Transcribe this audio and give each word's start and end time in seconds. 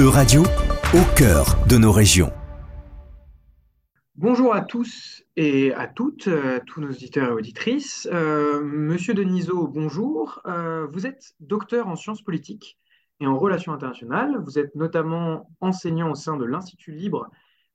E-Radio, 0.00 0.42
au 0.94 1.14
cœur 1.14 1.44
de 1.68 1.76
nos 1.76 1.92
régions. 1.92 2.32
Bonjour 4.14 4.54
à 4.54 4.62
tous 4.62 5.22
et 5.36 5.74
à 5.74 5.88
toutes, 5.88 6.26
euh, 6.26 6.58
tous 6.64 6.80
nos 6.80 6.88
auditeurs 6.88 7.28
et 7.28 7.32
auditrices. 7.32 8.08
Euh, 8.10 8.62
Monsieur 8.62 9.12
Denisot, 9.12 9.68
bonjour. 9.68 10.40
Euh, 10.46 10.86
vous 10.86 11.06
êtes 11.06 11.34
docteur 11.40 11.86
en 11.86 11.96
sciences 11.96 12.22
politiques 12.22 12.78
et 13.20 13.26
en 13.26 13.38
relations 13.38 13.74
internationales. 13.74 14.40
Vous 14.42 14.58
êtes 14.58 14.74
notamment 14.74 15.50
enseignant 15.60 16.10
au 16.10 16.14
sein 16.14 16.38
de 16.38 16.46
l'Institut 16.46 16.92
libre 16.92 17.28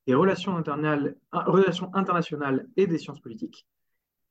des 0.08 0.16
relations 0.16 0.56
internationales 0.56 2.68
et 2.76 2.88
des 2.88 2.98
sciences 2.98 3.22
politiques, 3.22 3.68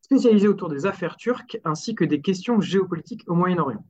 spécialisé 0.00 0.48
autour 0.48 0.68
des 0.68 0.86
affaires 0.86 1.16
turques 1.16 1.60
ainsi 1.62 1.94
que 1.94 2.04
des 2.04 2.20
questions 2.20 2.60
géopolitiques 2.60 3.22
au 3.28 3.34
Moyen-Orient. 3.34 3.84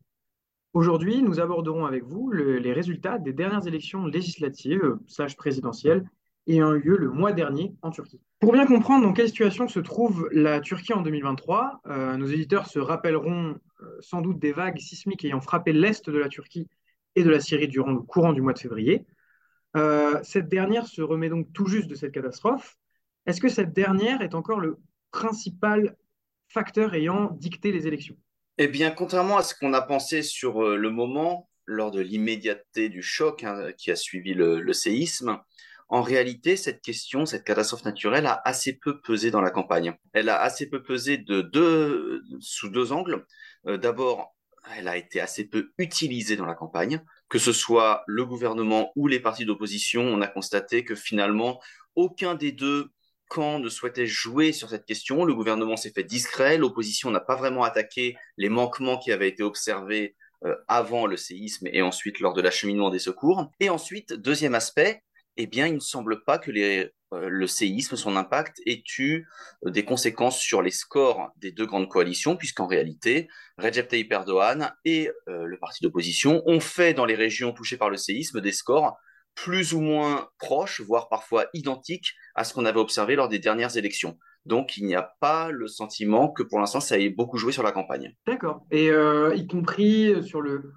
Aujourd'hui, 0.74 1.22
nous 1.22 1.38
aborderons 1.38 1.86
avec 1.86 2.02
vous 2.02 2.32
les 2.32 2.72
résultats 2.72 3.18
des 3.18 3.32
dernières 3.32 3.64
élections 3.68 4.06
législatives 4.06 4.82
euh, 4.84 5.00
slash 5.06 5.36
présidentielles 5.36 6.04
ayant 6.48 6.74
eu 6.74 6.80
lieu 6.80 6.96
le 6.96 7.10
mois 7.10 7.32
dernier 7.32 7.76
en 7.80 7.92
Turquie. 7.92 8.20
Pour 8.40 8.52
bien 8.52 8.66
comprendre 8.66 9.06
dans 9.06 9.12
quelle 9.12 9.28
situation 9.28 9.68
se 9.68 9.78
trouve 9.78 10.28
la 10.32 10.60
Turquie 10.60 10.92
en 10.92 11.02
2023, 11.02 11.80
euh, 11.86 12.16
nos 12.16 12.26
éditeurs 12.26 12.66
se 12.66 12.80
rappelleront 12.80 13.56
euh, 13.82 13.96
sans 14.00 14.20
doute 14.20 14.40
des 14.40 14.50
vagues 14.50 14.78
sismiques 14.78 15.24
ayant 15.24 15.40
frappé 15.40 15.72
l'est 15.72 16.10
de 16.10 16.18
la 16.18 16.28
Turquie 16.28 16.68
et 17.14 17.22
de 17.22 17.30
la 17.30 17.38
Syrie 17.38 17.68
durant 17.68 17.92
le 17.92 18.00
courant 18.00 18.32
du 18.32 18.42
mois 18.42 18.52
de 18.52 18.58
février. 18.58 19.06
cette 20.22 20.48
dernière 20.48 20.88
se 20.88 21.02
remet 21.02 21.28
donc 21.28 21.52
tout 21.52 21.66
juste 21.66 21.88
de 21.88 21.94
cette 21.94 22.12
catastrophe. 22.12 22.76
Est-ce 23.26 23.40
que 23.40 23.48
cette 23.48 23.72
dernière 23.72 24.22
est 24.22 24.34
encore 24.34 24.58
le 24.58 24.78
principal 25.12 25.96
facteur 26.48 26.94
ayant 26.94 27.30
dicté 27.30 27.70
les 27.70 27.86
élections? 27.86 28.16
Eh 28.58 28.68
bien, 28.68 28.90
contrairement 28.90 29.36
à 29.36 29.42
ce 29.42 29.54
qu'on 29.54 29.72
a 29.72 29.82
pensé 29.82 30.22
sur 30.22 30.62
euh, 30.62 30.76
le 30.76 30.90
moment, 30.90 31.48
lors 31.66 31.90
de 31.90 32.00
l'immédiateté 32.00 32.88
du 32.88 33.02
choc 33.02 33.42
hein, 33.42 33.72
qui 33.76 33.90
a 33.90 33.96
suivi 33.96 34.34
le, 34.34 34.72
séisme, 34.72 35.40
en 35.88 36.02
réalité, 36.02 36.56
cette 36.56 36.80
question, 36.80 37.26
cette 37.26 37.44
catastrophe 37.44 37.84
naturelle 37.84 38.26
a 38.26 38.40
assez 38.44 38.74
peu 38.74 39.00
pesé 39.00 39.30
dans 39.30 39.40
la 39.40 39.50
campagne. 39.50 39.94
Elle 40.12 40.28
a 40.28 40.40
assez 40.40 40.68
peu 40.68 40.82
pesé 40.82 41.18
de 41.18 41.42
deux, 41.42 42.22
sous 42.40 42.68
deux 42.68 42.92
angles. 42.92 43.26
Euh, 43.66 43.76
d'abord, 43.76 44.34
elle 44.76 44.88
a 44.88 44.96
été 44.96 45.20
assez 45.20 45.44
peu 45.44 45.72
utilisée 45.78 46.36
dans 46.36 46.46
la 46.46 46.54
campagne, 46.54 47.02
que 47.28 47.38
ce 47.38 47.52
soit 47.52 48.02
le 48.06 48.24
gouvernement 48.24 48.92
ou 48.96 49.08
les 49.08 49.20
partis 49.20 49.44
d'opposition. 49.44 50.02
On 50.02 50.22
a 50.22 50.26
constaté 50.26 50.84
que 50.84 50.94
finalement, 50.94 51.60
aucun 51.96 52.34
des 52.34 52.52
deux 52.52 52.90
camp 53.28 53.58
ne 53.58 53.68
souhaitait 53.68 54.06
jouer 54.06 54.52
sur 54.52 54.68
cette 54.68 54.84
question. 54.84 55.24
Le 55.24 55.34
gouvernement 55.34 55.76
s'est 55.76 55.92
fait 55.92 56.04
discret, 56.04 56.58
l'opposition 56.58 57.10
n'a 57.10 57.20
pas 57.20 57.36
vraiment 57.36 57.64
attaqué 57.64 58.16
les 58.36 58.48
manquements 58.48 58.98
qui 58.98 59.12
avaient 59.12 59.28
été 59.28 59.42
observés 59.42 60.16
euh, 60.44 60.54
avant 60.68 61.06
le 61.06 61.16
séisme 61.16 61.68
et 61.72 61.80
ensuite 61.80 62.20
lors 62.20 62.34
de 62.34 62.42
l'acheminement 62.42 62.90
des 62.90 62.98
secours. 62.98 63.50
Et 63.60 63.70
ensuite, 63.70 64.12
deuxième 64.12 64.54
aspect, 64.54 65.02
eh 65.38 65.46
bien, 65.46 65.66
il 65.66 65.74
ne 65.74 65.80
semble 65.80 66.22
pas 66.22 66.38
que 66.38 66.50
euh, 66.50 66.88
le 67.10 67.46
séisme, 67.46 67.96
son 67.96 68.14
impact, 68.16 68.60
ait 68.66 68.82
eu 68.98 69.26
euh, 69.64 69.70
des 69.70 69.86
conséquences 69.86 70.38
sur 70.38 70.60
les 70.60 70.70
scores 70.70 71.30
des 71.36 71.50
deux 71.50 71.64
grandes 71.64 71.88
coalitions, 71.88 72.36
puisqu'en 72.36 72.66
réalité, 72.66 73.26
Recep 73.56 73.88
Tayyip 73.88 74.12
Erdogan 74.12 74.74
et 74.84 75.08
le 75.26 75.56
parti 75.58 75.82
d'opposition 75.82 76.42
ont 76.46 76.60
fait 76.60 76.92
dans 76.92 77.06
les 77.06 77.14
régions 77.14 77.52
touchées 77.52 77.78
par 77.78 77.88
le 77.88 77.96
séisme 77.96 78.40
des 78.40 78.52
scores 78.52 78.98
plus 79.34 79.74
ou 79.74 79.80
moins 79.80 80.28
proches, 80.38 80.80
voire 80.80 81.08
parfois 81.08 81.46
identiques 81.54 82.14
à 82.34 82.44
ce 82.44 82.54
qu'on 82.54 82.64
avait 82.64 82.80
observé 82.80 83.16
lors 83.16 83.28
des 83.28 83.38
dernières 83.38 83.76
élections. 83.76 84.18
Donc, 84.46 84.76
il 84.76 84.84
n'y 84.84 84.94
a 84.94 85.14
pas 85.20 85.50
le 85.50 85.66
sentiment 85.68 86.30
que 86.30 86.42
pour 86.42 86.58
l'instant, 86.58 86.80
ça 86.80 86.98
ait 86.98 87.08
beaucoup 87.08 87.38
joué 87.38 87.52
sur 87.52 87.62
la 87.62 87.72
campagne. 87.72 88.14
D'accord. 88.26 88.66
Et 88.70 88.90
euh, 88.90 89.34
y 89.34 89.46
compris 89.46 90.22
sur 90.22 90.40
le, 90.40 90.72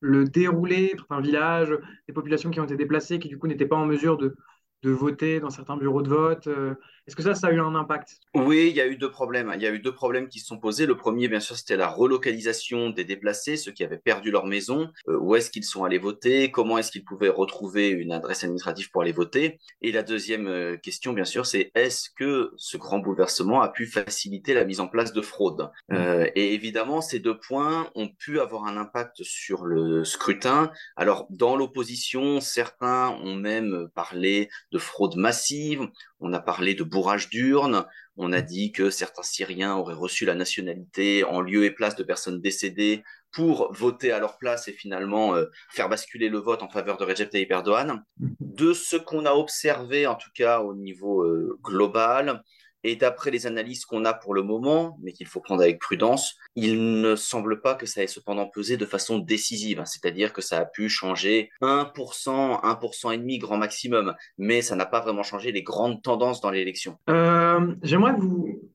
le 0.00 0.24
déroulé, 0.24 0.94
un 1.10 1.20
village, 1.20 1.70
des 2.06 2.14
populations 2.14 2.50
qui 2.50 2.60
ont 2.60 2.64
été 2.64 2.76
déplacées, 2.76 3.18
qui 3.18 3.28
du 3.28 3.38
coup 3.38 3.46
n'étaient 3.46 3.66
pas 3.66 3.76
en 3.76 3.86
mesure 3.86 4.18
de, 4.18 4.36
de 4.82 4.90
voter 4.90 5.40
dans 5.40 5.50
certains 5.50 5.76
bureaux 5.76 6.02
de 6.02 6.08
vote. 6.08 6.46
Euh, 6.46 6.74
est-ce 7.06 7.16
que 7.16 7.22
ça, 7.22 7.34
ça 7.34 7.46
a 7.46 7.52
eu 7.52 7.60
un 7.60 7.74
impact? 7.74 8.20
Oui, 8.34 8.68
il 8.68 8.76
y 8.76 8.82
a 8.82 8.86
eu 8.86 8.96
deux 8.96 9.10
problèmes. 9.10 9.50
Il 9.56 9.62
y 9.62 9.66
a 9.66 9.70
eu 9.70 9.78
deux 9.78 9.94
problèmes 9.94 10.28
qui 10.28 10.40
se 10.40 10.46
sont 10.46 10.58
posés. 10.58 10.84
Le 10.84 10.94
premier, 10.94 11.26
bien 11.26 11.40
sûr, 11.40 11.56
c'était 11.56 11.76
la 11.76 11.88
relocalisation 11.88 12.90
des 12.90 13.04
déplacés, 13.04 13.56
ceux 13.56 13.72
qui 13.72 13.82
avaient 13.82 13.96
perdu 13.96 14.30
leur 14.30 14.44
maison. 14.44 14.90
Euh, 15.08 15.16
où 15.16 15.34
est-ce 15.34 15.50
qu'ils 15.50 15.64
sont 15.64 15.84
allés 15.84 15.98
voter? 15.98 16.50
Comment 16.50 16.76
est-ce 16.76 16.92
qu'ils 16.92 17.04
pouvaient 17.04 17.30
retrouver 17.30 17.88
une 17.88 18.12
adresse 18.12 18.44
administrative 18.44 18.90
pour 18.90 19.00
aller 19.00 19.12
voter? 19.12 19.58
Et 19.80 19.90
la 19.90 20.02
deuxième 20.02 20.46
euh, 20.48 20.76
question, 20.76 21.14
bien 21.14 21.24
sûr, 21.24 21.46
c'est 21.46 21.70
est-ce 21.74 22.10
que 22.10 22.52
ce 22.58 22.76
grand 22.76 22.98
bouleversement 22.98 23.62
a 23.62 23.70
pu 23.70 23.86
faciliter 23.86 24.52
la 24.52 24.66
mise 24.66 24.80
en 24.80 24.86
place 24.86 25.14
de 25.14 25.22
fraude? 25.22 25.70
Mmh. 25.88 25.96
Et 26.34 26.52
évidemment, 26.52 27.00
ces 27.00 27.20
deux 27.20 27.38
points 27.38 27.90
ont 27.94 28.08
pu 28.08 28.38
avoir 28.38 28.66
un 28.66 28.76
impact 28.76 29.22
sur 29.22 29.64
le 29.64 30.04
scrutin. 30.04 30.70
Alors, 30.96 31.26
dans 31.30 31.56
l'opposition, 31.56 32.40
certains 32.40 33.16
ont 33.24 33.34
même 33.34 33.88
parlé 33.94 34.50
de 34.72 34.78
fraude 34.78 35.16
massive, 35.16 35.88
on 36.20 36.32
a 36.32 36.40
parlé 36.40 36.74
de 36.74 36.84
bourrage 36.84 37.28
d'urnes, 37.28 37.84
on 38.16 38.32
a 38.32 38.40
dit 38.40 38.72
que 38.72 38.90
certains 38.90 39.22
Syriens 39.22 39.76
auraient 39.76 39.94
reçu 39.94 40.24
la 40.24 40.34
nationalité 40.34 41.24
en 41.24 41.40
lieu 41.40 41.64
et 41.64 41.70
place 41.70 41.96
de 41.96 42.02
personnes 42.02 42.40
décédées 42.40 43.02
pour 43.32 43.72
voter 43.72 44.12
à 44.12 44.18
leur 44.18 44.38
place 44.38 44.68
et 44.68 44.72
finalement 44.72 45.34
euh, 45.34 45.46
faire 45.70 45.88
basculer 45.88 46.28
le 46.28 46.38
vote 46.38 46.62
en 46.62 46.68
faveur 46.68 46.96
de 46.96 47.04
Recep 47.04 47.30
Tayyip 47.30 47.50
Erdogan. 47.50 48.04
Mhm. 48.18 48.36
De 48.40 48.72
ce 48.72 48.96
qu'on 48.96 49.26
a 49.26 49.32
observé, 49.32 50.06
en 50.06 50.14
tout 50.14 50.30
cas 50.34 50.60
au 50.60 50.74
niveau 50.74 51.22
euh, 51.22 51.58
global, 51.62 52.42
et 52.88 52.96
d'après 52.96 53.30
les 53.30 53.46
analyses 53.46 53.84
qu'on 53.84 54.04
a 54.04 54.14
pour 54.14 54.34
le 54.34 54.42
moment, 54.42 54.98
mais 55.02 55.12
qu'il 55.12 55.26
faut 55.26 55.40
prendre 55.40 55.62
avec 55.62 55.78
prudence, 55.78 56.36
il 56.56 57.00
ne 57.00 57.16
semble 57.16 57.60
pas 57.60 57.74
que 57.74 57.86
ça 57.86 58.02
ait 58.02 58.06
cependant 58.06 58.46
pesé 58.46 58.76
de 58.76 58.86
façon 58.86 59.18
décisive. 59.18 59.80
Hein. 59.80 59.84
C'est-à-dire 59.84 60.32
que 60.32 60.40
ça 60.40 60.58
a 60.58 60.64
pu 60.64 60.88
changer 60.88 61.50
1%, 61.60 61.92
1% 61.92 63.12
et 63.12 63.18
demi 63.18 63.38
grand 63.38 63.58
maximum, 63.58 64.14
mais 64.38 64.62
ça 64.62 64.76
n'a 64.76 64.86
pas 64.86 65.00
vraiment 65.00 65.22
changé 65.22 65.52
les 65.52 65.62
grandes 65.62 66.02
tendances 66.02 66.40
dans 66.40 66.50
l'élection. 66.50 66.98
Euh, 67.10 67.74
j'aimerais 67.82 68.14
vous 68.14 68.70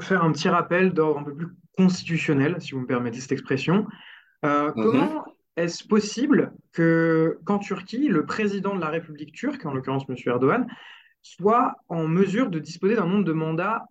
faire 0.00 0.22
un 0.22 0.32
petit 0.32 0.48
rappel 0.48 0.92
d'ordre 0.92 1.20
un 1.20 1.24
peu 1.24 1.34
plus 1.34 1.48
constitutionnel, 1.76 2.56
si 2.60 2.72
vous 2.72 2.80
me 2.80 2.86
permettez 2.86 3.20
cette 3.20 3.32
expression. 3.32 3.86
Euh, 4.44 4.72
mhm. 4.74 4.84
Comment 4.84 5.24
est-ce 5.56 5.86
possible 5.86 6.52
que, 6.72 7.38
qu'en 7.44 7.58
Turquie, 7.58 8.08
le 8.08 8.26
président 8.26 8.74
de 8.74 8.80
la 8.80 8.88
République 8.88 9.32
turque, 9.32 9.64
en 9.64 9.72
l'occurrence 9.72 10.04
M. 10.08 10.16
Erdogan, 10.26 10.66
soit 11.24 11.74
en 11.88 12.06
mesure 12.06 12.50
de 12.50 12.60
disposer 12.60 12.94
d'un 12.94 13.06
nombre 13.06 13.24
de 13.24 13.32
mandats 13.32 13.82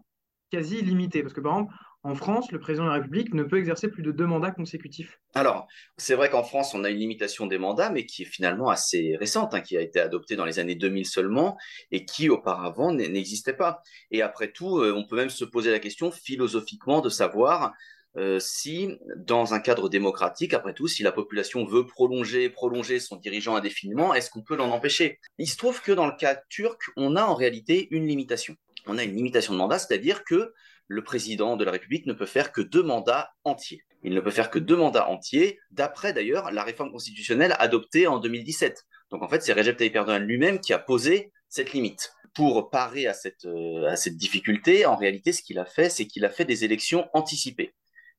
quasi 0.51 0.77
illimité. 0.77 1.23
Parce 1.23 1.33
que 1.33 1.41
par 1.41 1.53
exemple, 1.53 1.73
en 2.03 2.15
France, 2.15 2.51
le 2.51 2.59
président 2.59 2.83
de 2.83 2.89
la 2.89 2.95
République 2.95 3.33
ne 3.33 3.43
peut 3.43 3.57
exercer 3.57 3.87
plus 3.87 4.03
de 4.03 4.11
deux 4.11 4.27
mandats 4.27 4.51
consécutifs. 4.51 5.19
Alors, 5.33 5.67
c'est 5.97 6.15
vrai 6.15 6.29
qu'en 6.29 6.43
France, 6.43 6.73
on 6.73 6.83
a 6.83 6.89
une 6.89 6.97
limitation 6.97 7.47
des 7.47 7.57
mandats, 7.57 7.89
mais 7.89 8.05
qui 8.05 8.23
est 8.23 8.25
finalement 8.25 8.69
assez 8.69 9.15
récente, 9.17 9.53
hein, 9.53 9.61
qui 9.61 9.77
a 9.77 9.81
été 9.81 9.99
adoptée 9.99 10.35
dans 10.35 10.45
les 10.45 10.59
années 10.59 10.75
2000 10.75 11.05
seulement, 11.05 11.57
et 11.91 12.05
qui 12.05 12.29
auparavant 12.29 12.91
n'existait 12.91 13.55
pas. 13.55 13.81
Et 14.11 14.21
après 14.21 14.51
tout, 14.51 14.79
euh, 14.79 14.93
on 14.93 15.07
peut 15.07 15.15
même 15.15 15.29
se 15.29 15.45
poser 15.45 15.71
la 15.71 15.79
question 15.79 16.11
philosophiquement 16.11 16.99
de 16.99 17.09
savoir 17.09 17.73
euh, 18.15 18.39
si, 18.39 18.97
dans 19.15 19.53
un 19.53 19.59
cadre 19.59 19.89
démocratique, 19.89 20.53
après 20.53 20.73
tout, 20.73 20.87
si 20.87 21.01
la 21.01 21.11
population 21.11 21.65
veut 21.65 21.85
prolonger, 21.85 22.49
prolonger 22.49 22.99
son 22.99 23.15
dirigeant 23.15 23.55
indéfiniment, 23.55 24.13
est-ce 24.13 24.29
qu'on 24.29 24.43
peut 24.43 24.55
l'en 24.55 24.69
empêcher? 24.69 25.19
Il 25.39 25.47
se 25.47 25.57
trouve 25.57 25.81
que 25.81 25.91
dans 25.91 26.05
le 26.05 26.15
cas 26.15 26.39
turc, 26.49 26.79
on 26.95 27.15
a 27.15 27.23
en 27.23 27.33
réalité 27.33 27.87
une 27.91 28.07
limitation. 28.07 28.55
On 28.85 28.97
a 28.97 29.03
une 29.03 29.15
limitation 29.15 29.53
de 29.53 29.57
mandat, 29.57 29.79
c'est-à-dire 29.79 30.23
que 30.23 30.53
le 30.87 31.03
président 31.03 31.57
de 31.57 31.63
la 31.63 31.71
République 31.71 32.05
ne 32.05 32.13
peut 32.13 32.25
faire 32.25 32.51
que 32.51 32.61
deux 32.61 32.83
mandats 32.83 33.31
entiers. 33.45 33.83
Il 34.03 34.13
ne 34.13 34.19
peut 34.19 34.31
faire 34.31 34.49
que 34.49 34.59
deux 34.59 34.75
mandats 34.75 35.07
entiers, 35.07 35.59
d'après 35.71 36.13
d'ailleurs 36.13 36.51
la 36.51 36.63
réforme 36.63 36.91
constitutionnelle 36.91 37.55
adoptée 37.57 38.05
en 38.05 38.19
2017. 38.19 38.83
Donc 39.09 39.23
en 39.23 39.29
fait, 39.29 39.41
c'est 39.41 39.53
Recep 39.53 39.77
Tayyip 39.77 39.95
Erdogan 39.95 40.23
lui-même 40.23 40.59
qui 40.59 40.73
a 40.73 40.79
posé 40.79 41.31
cette 41.49 41.73
limite. 41.73 42.11
Pour 42.33 42.69
parer 42.69 43.07
à 43.07 43.13
cette, 43.13 43.45
euh, 43.45 43.87
à 43.87 43.95
cette 43.95 44.17
difficulté, 44.17 44.85
en 44.85 44.95
réalité, 44.95 45.31
ce 45.31 45.43
qu'il 45.43 45.59
a 45.59 45.65
fait, 45.65 45.89
c'est 45.89 46.07
qu'il 46.07 46.25
a 46.25 46.29
fait 46.29 46.45
des 46.45 46.65
élections 46.65 47.07
anticipées. 47.13 47.73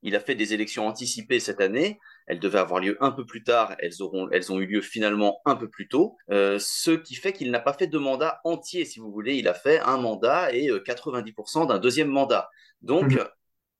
Il 0.05 0.15
a 0.15 0.21
fait 0.21 0.35
des 0.35 0.53
élections 0.53 0.87
anticipées 0.87 1.41
cette 1.41 1.63
année. 1.63 1.99
Elles 2.27 2.39
devaient 2.39 2.59
avoir 2.59 2.79
lieu 2.79 2.99
un 3.01 3.11
peu 3.11 3.25
plus 3.25 3.43
tard. 3.43 3.75
Elles, 3.79 4.03
auront, 4.03 4.29
elles 4.31 4.53
ont 4.53 4.61
eu 4.61 4.67
lieu 4.67 4.83
finalement 4.83 5.41
un 5.47 5.57
peu 5.57 5.69
plus 5.71 5.89
tôt. 5.89 6.19
Euh, 6.31 6.59
ce 6.61 6.91
qui 6.91 7.15
fait 7.15 7.33
qu'il 7.33 7.51
n'a 7.51 7.59
pas 7.59 7.73
fait 7.73 7.87
de 7.87 7.97
mandat 7.97 8.39
entier, 8.45 8.85
si 8.85 9.01
vous 9.01 9.11
voulez. 9.11 9.37
Il 9.37 9.49
a 9.49 9.55
fait 9.55 9.81
un 9.81 9.97
mandat 9.97 10.53
et 10.53 10.69
90% 10.69 11.62
euh, 11.62 11.67
d'un 11.67 11.79
deuxième 11.79 12.09
mandat. 12.09 12.51
Donc, 12.83 13.15
mhm. 13.15 13.27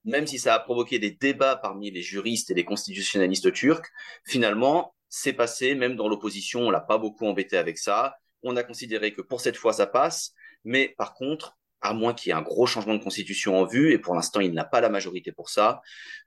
même 0.05 0.27
si 0.27 0.39
ça 0.39 0.55
a 0.55 0.59
provoqué 0.59 0.99
des 0.99 1.11
débats 1.11 1.57
parmi 1.57 1.91
les 1.91 2.03
juristes 2.03 2.51
et 2.51 2.55
les 2.55 2.65
constitutionnalistes 2.65 3.53
turcs, 3.53 3.87
finalement, 4.25 4.95
c'est 5.11 5.35
passé. 5.35 5.75
Même 5.75 5.95
dans 5.95 6.09
l'opposition, 6.09 6.61
on 6.63 6.71
l'a 6.71 6.81
pas 6.81 6.97
beaucoup 6.97 7.27
embêté 7.27 7.59
avec 7.59 7.77
ça. 7.77 8.17
On 8.43 8.57
a 8.57 8.63
considéré 8.63 9.13
que 9.13 9.21
pour 9.21 9.43
cette 9.43 9.59
fois, 9.59 9.75
ça 9.75 9.87
passe. 9.87 10.33
Mais 10.65 10.95
par 10.97 11.13
contre, 11.13 11.59
à 11.85 11.93
moins 11.93 12.15
qu'il 12.15 12.31
y 12.31 12.33
ait 12.33 12.39
un 12.39 12.43
gros 12.43 12.67
changement 12.67 12.95
de 12.95 13.03
constitution 13.03 13.59
en 13.59 13.65
vue, 13.67 13.93
et 13.93 13.99
pour 13.99 14.15
l'instant, 14.15 14.41
il 14.41 14.53
n'a 14.55 14.65
pas 14.65 14.81
la 14.81 14.89
majorité 14.89 15.33
pour 15.33 15.51
ça, 15.51 15.83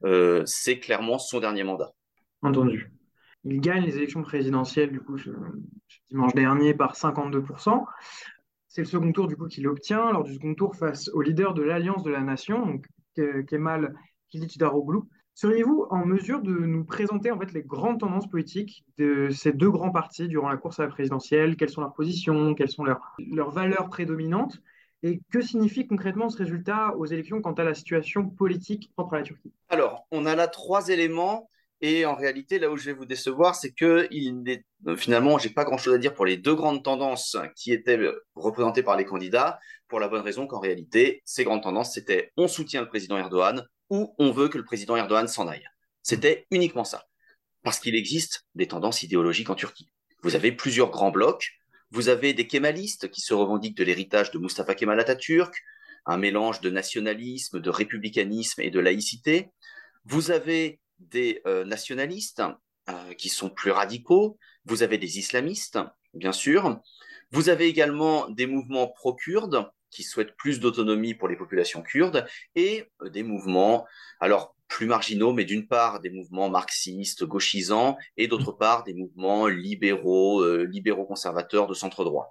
euh, 0.05 0.43
c'est 0.45 0.79
clairement 0.79 1.17
son 1.17 1.39
dernier 1.39 1.63
mandat. 1.63 1.91
Entendu. 2.43 2.91
Il 3.43 3.59
gagne 3.59 3.83
les 3.83 3.97
élections 3.97 4.21
présidentielles, 4.21 4.91
du 4.91 4.99
coup, 4.99 5.17
dimanche 6.09 6.33
dernier 6.35 6.75
par 6.75 6.95
52%. 6.95 7.85
C'est 8.67 8.81
le 8.81 8.87
second 8.87 9.11
tour, 9.11 9.27
du 9.27 9.35
coup, 9.35 9.47
qu'il 9.47 9.67
obtient, 9.67 10.11
lors 10.11 10.23
du 10.23 10.35
second 10.35 10.53
tour 10.53 10.75
face 10.75 11.09
au 11.09 11.21
leader 11.21 11.55
de 11.55 11.63
l'Alliance 11.63 12.03
de 12.03 12.11
la 12.11 12.21
Nation, 12.21 12.63
donc 12.65 12.85
Kemal 13.47 13.95
Kılıçdaroğlu. 14.31 14.99
Seriez-vous 15.33 15.87
en 15.89 16.05
mesure 16.05 16.41
de 16.41 16.51
nous 16.51 16.83
présenter 16.83 17.31
en 17.31 17.39
fait 17.39 17.53
les 17.53 17.61
grandes 17.63 17.99
tendances 17.99 18.27
politiques 18.27 18.83
de 18.97 19.29
ces 19.29 19.53
deux 19.53 19.69
grands 19.69 19.91
partis 19.91 20.27
durant 20.27 20.49
la 20.49 20.57
course 20.57 20.79
à 20.79 20.83
la 20.83 20.89
présidentielle? 20.89 21.55
Quelles 21.55 21.69
sont 21.69 21.81
leurs 21.81 21.93
positions? 21.93 22.53
Quelles 22.53 22.69
sont 22.69 22.83
leurs, 22.83 23.15
leurs 23.31 23.51
valeurs 23.51 23.89
prédominantes? 23.89 24.61
Et 25.03 25.21
que 25.31 25.41
signifie 25.41 25.85
concrètement 25.87 26.29
ce 26.29 26.37
résultat 26.37 26.95
aux 26.97 27.05
élections 27.05 27.41
quant 27.41 27.53
à 27.53 27.63
la 27.63 27.75
situation 27.75 28.27
politique 28.27 28.91
propre 28.93 29.13
à 29.13 29.17
la 29.17 29.23
Turquie? 29.23 29.53
Alors, 29.69 30.07
on 30.11 30.25
a 30.25 30.35
là 30.35 30.47
trois 30.47 30.89
éléments. 30.89 31.49
Et 31.79 32.07
en 32.07 32.15
réalité, 32.15 32.57
là 32.57 32.71
où 32.71 32.77
je 32.77 32.85
vais 32.85 32.93
vous 32.93 33.05
décevoir, 33.05 33.53
c'est 33.53 33.71
que 33.71 34.07
il 34.09 34.49
est... 34.49 34.65
finalement, 34.95 35.37
j'ai 35.37 35.51
pas 35.51 35.63
grand-chose 35.63 35.93
à 35.93 35.99
dire 35.99 36.15
pour 36.15 36.25
les 36.25 36.35
deux 36.35 36.55
grandes 36.55 36.83
tendances 36.83 37.37
qui 37.55 37.71
étaient 37.71 37.99
représentées 38.33 38.81
par 38.81 38.97
les 38.97 39.05
candidats, 39.05 39.59
pour 39.87 39.99
la 39.99 40.07
bonne 40.07 40.21
raison 40.21 40.47
qu'en 40.47 40.59
réalité, 40.59 41.21
ces 41.23 41.43
grandes 41.43 41.61
tendances, 41.61 41.93
c'était 41.93 42.31
on 42.35 42.47
soutient 42.47 42.81
le 42.81 42.87
président 42.87 43.17
Erdogan 43.17 43.63
ou 43.91 44.15
on 44.17 44.31
veut 44.31 44.49
que 44.49 44.57
le 44.57 44.65
président 44.65 44.95
Erdogan 44.95 45.27
s'en 45.27 45.47
aille. 45.47 45.67
C'était 46.01 46.47
uniquement 46.49 46.83
ça. 46.83 47.05
Parce 47.61 47.79
qu'il 47.79 47.95
existe 47.95 48.45
des 48.55 48.67
tendances 48.67 49.03
idéologiques 49.03 49.51
en 49.51 49.55
Turquie. 49.55 49.91
Vous 50.23 50.35
avez 50.35 50.51
plusieurs 50.51 50.89
grands 50.89 51.11
blocs. 51.11 51.51
Vous 51.91 52.09
avez 52.09 52.33
des 52.33 52.47
kémalistes 52.47 53.09
qui 53.09 53.21
se 53.21 53.33
revendiquent 53.33 53.77
de 53.77 53.83
l'héritage 53.83 54.31
de 54.31 54.39
Mustafa 54.39 54.75
Kemal 54.75 54.99
Atatürk, 54.99 55.55
un 56.05 56.17
mélange 56.17 56.61
de 56.61 56.69
nationalisme, 56.69 57.59
de 57.59 57.69
républicanisme 57.69 58.61
et 58.61 58.69
de 58.69 58.79
laïcité. 58.79 59.51
Vous 60.05 60.31
avez 60.31 60.79
des 60.99 61.41
euh, 61.45 61.63
nationalistes 61.63 62.41
euh, 62.89 63.13
qui 63.13 63.29
sont 63.29 63.49
plus 63.49 63.71
radicaux. 63.71 64.37
Vous 64.65 64.83
avez 64.83 64.97
des 64.97 65.17
islamistes, 65.17 65.79
bien 66.13 66.31
sûr. 66.31 66.81
Vous 67.31 67.49
avez 67.49 67.67
également 67.67 68.29
des 68.29 68.47
mouvements 68.47 68.87
pro-kurdes 68.87 69.69
qui 69.89 70.03
souhaitent 70.03 70.35
plus 70.35 70.59
d'autonomie 70.59 71.13
pour 71.13 71.27
les 71.27 71.37
populations 71.37 71.81
kurdes 71.81 72.25
et 72.55 72.85
euh, 73.01 73.09
des 73.09 73.23
mouvements, 73.23 73.85
alors 74.19 74.56
plus 74.67 74.85
marginaux, 74.85 75.33
mais 75.33 75.45
d'une 75.45 75.67
part 75.67 75.99
des 75.99 76.09
mouvements 76.09 76.49
marxistes, 76.49 77.23
gauchisants, 77.23 77.97
et 78.17 78.27
d'autre 78.27 78.51
part 78.51 78.83
des 78.83 78.93
mouvements 78.93 79.47
libéraux, 79.47 80.41
euh, 80.41 80.63
libéraux 80.63 81.05
conservateurs 81.05 81.67
de 81.67 81.73
centre 81.73 82.03
droit. 82.03 82.29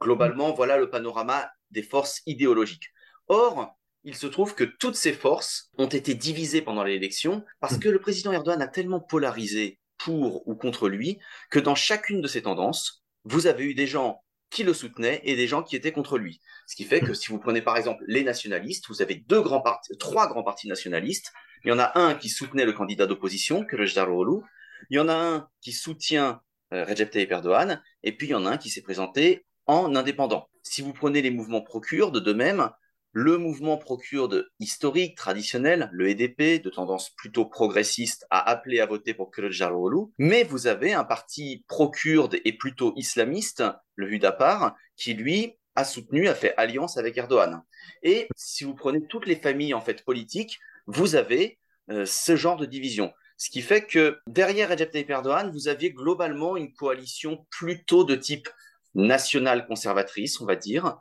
Globalement, 0.00 0.52
voilà 0.52 0.76
le 0.76 0.90
panorama 0.90 1.50
des 1.70 1.82
forces 1.82 2.22
idéologiques. 2.26 2.90
Or, 3.28 3.74
il 4.04 4.14
se 4.14 4.26
trouve 4.26 4.54
que 4.54 4.64
toutes 4.64 4.96
ces 4.96 5.12
forces 5.12 5.70
ont 5.76 5.86
été 5.86 6.14
divisées 6.14 6.62
pendant 6.62 6.84
l'élection 6.84 7.44
parce 7.60 7.78
que 7.78 7.88
le 7.88 8.00
président 8.00 8.32
Erdogan 8.32 8.62
a 8.62 8.68
tellement 8.68 9.00
polarisé 9.00 9.80
pour 9.98 10.46
ou 10.46 10.54
contre 10.54 10.88
lui 10.88 11.18
que 11.50 11.58
dans 11.58 11.74
chacune 11.74 12.20
de 12.20 12.28
ces 12.28 12.42
tendances, 12.42 13.04
vous 13.24 13.46
avez 13.46 13.64
eu 13.64 13.74
des 13.74 13.86
gens 13.86 14.22
qui 14.50 14.62
le 14.62 14.72
soutenaient 14.72 15.20
et 15.24 15.36
des 15.36 15.46
gens 15.46 15.62
qui 15.62 15.76
étaient 15.76 15.92
contre 15.92 16.16
lui. 16.16 16.40
Ce 16.66 16.76
qui 16.76 16.84
fait 16.84 17.00
que 17.00 17.12
si 17.12 17.28
vous 17.28 17.38
prenez 17.38 17.60
par 17.60 17.76
exemple 17.76 18.02
les 18.06 18.24
nationalistes, 18.24 18.86
vous 18.88 19.02
avez 19.02 19.16
deux 19.16 19.42
grands 19.42 19.60
partis, 19.60 19.96
trois 19.98 20.28
grands 20.28 20.44
partis 20.44 20.68
nationalistes. 20.68 21.32
Il 21.64 21.68
y 21.68 21.72
en 21.72 21.78
a 21.78 21.98
un 21.98 22.14
qui 22.14 22.28
soutenait 22.28 22.64
le 22.64 22.72
candidat 22.72 23.06
d'opposition, 23.06 23.64
Kılıçdaroğlu. 23.64 24.42
Il 24.90 24.96
y 24.96 25.00
en 25.00 25.08
a 25.08 25.14
un 25.14 25.48
qui 25.60 25.72
soutient 25.72 26.40
euh, 26.72 26.84
Recep 26.84 27.10
Tayyip 27.10 27.32
Erdogan. 27.32 27.82
Et 28.02 28.12
puis 28.16 28.28
il 28.28 28.30
y 28.30 28.34
en 28.34 28.46
a 28.46 28.50
un 28.50 28.56
qui 28.58 28.70
s'est 28.70 28.82
présenté 28.82 29.44
en 29.66 29.94
indépendant. 29.94 30.48
Si 30.62 30.82
vous 30.82 30.92
prenez 30.92 31.22
les 31.22 31.30
mouvements 31.30 31.62
pro-kurdes, 31.62 32.18
de 32.18 32.32
même, 32.32 32.70
le 33.12 33.38
mouvement 33.38 33.78
pro-kurde 33.78 34.46
historique, 34.60 35.16
traditionnel, 35.16 35.88
le 35.92 36.08
EDP, 36.08 36.62
de 36.62 36.70
tendance 36.70 37.10
plutôt 37.10 37.46
progressiste, 37.46 38.26
a 38.30 38.48
appelé 38.48 38.80
à 38.80 38.86
voter 38.86 39.14
pour 39.14 39.30
Kılıçdaroğlu, 39.30 40.12
mais 40.18 40.44
vous 40.44 40.66
avez 40.66 40.92
un 40.92 41.04
parti 41.04 41.64
pro-kurde 41.68 42.36
et 42.44 42.52
plutôt 42.52 42.92
islamiste, 42.96 43.64
le 43.94 44.12
Hudapar, 44.12 44.76
qui 44.96 45.14
lui 45.14 45.58
a 45.74 45.84
soutenu, 45.84 46.28
a 46.28 46.34
fait 46.34 46.54
alliance 46.56 46.96
avec 46.96 47.16
Erdogan. 47.16 47.62
Et 48.02 48.28
si 48.36 48.64
vous 48.64 48.74
prenez 48.74 49.00
toutes 49.08 49.26
les 49.26 49.36
familles 49.36 49.74
en 49.74 49.80
fait 49.80 50.04
politiques, 50.04 50.58
vous 50.88 51.14
avez 51.14 51.58
euh, 51.90 52.04
ce 52.04 52.34
genre 52.34 52.56
de 52.56 52.66
division. 52.66 53.12
Ce 53.36 53.50
qui 53.50 53.62
fait 53.62 53.86
que 53.86 54.18
derrière 54.26 54.68
Recep 54.68 54.90
Tayyip 54.90 55.10
Erdogan, 55.10 55.52
vous 55.52 55.68
aviez 55.68 55.92
globalement 55.92 56.56
une 56.56 56.72
coalition 56.72 57.46
plutôt 57.50 58.02
de 58.02 58.16
type 58.16 58.48
nationale 58.94 59.66
conservatrice, 59.66 60.40
on 60.40 60.44
va 60.44 60.56
dire, 60.56 60.98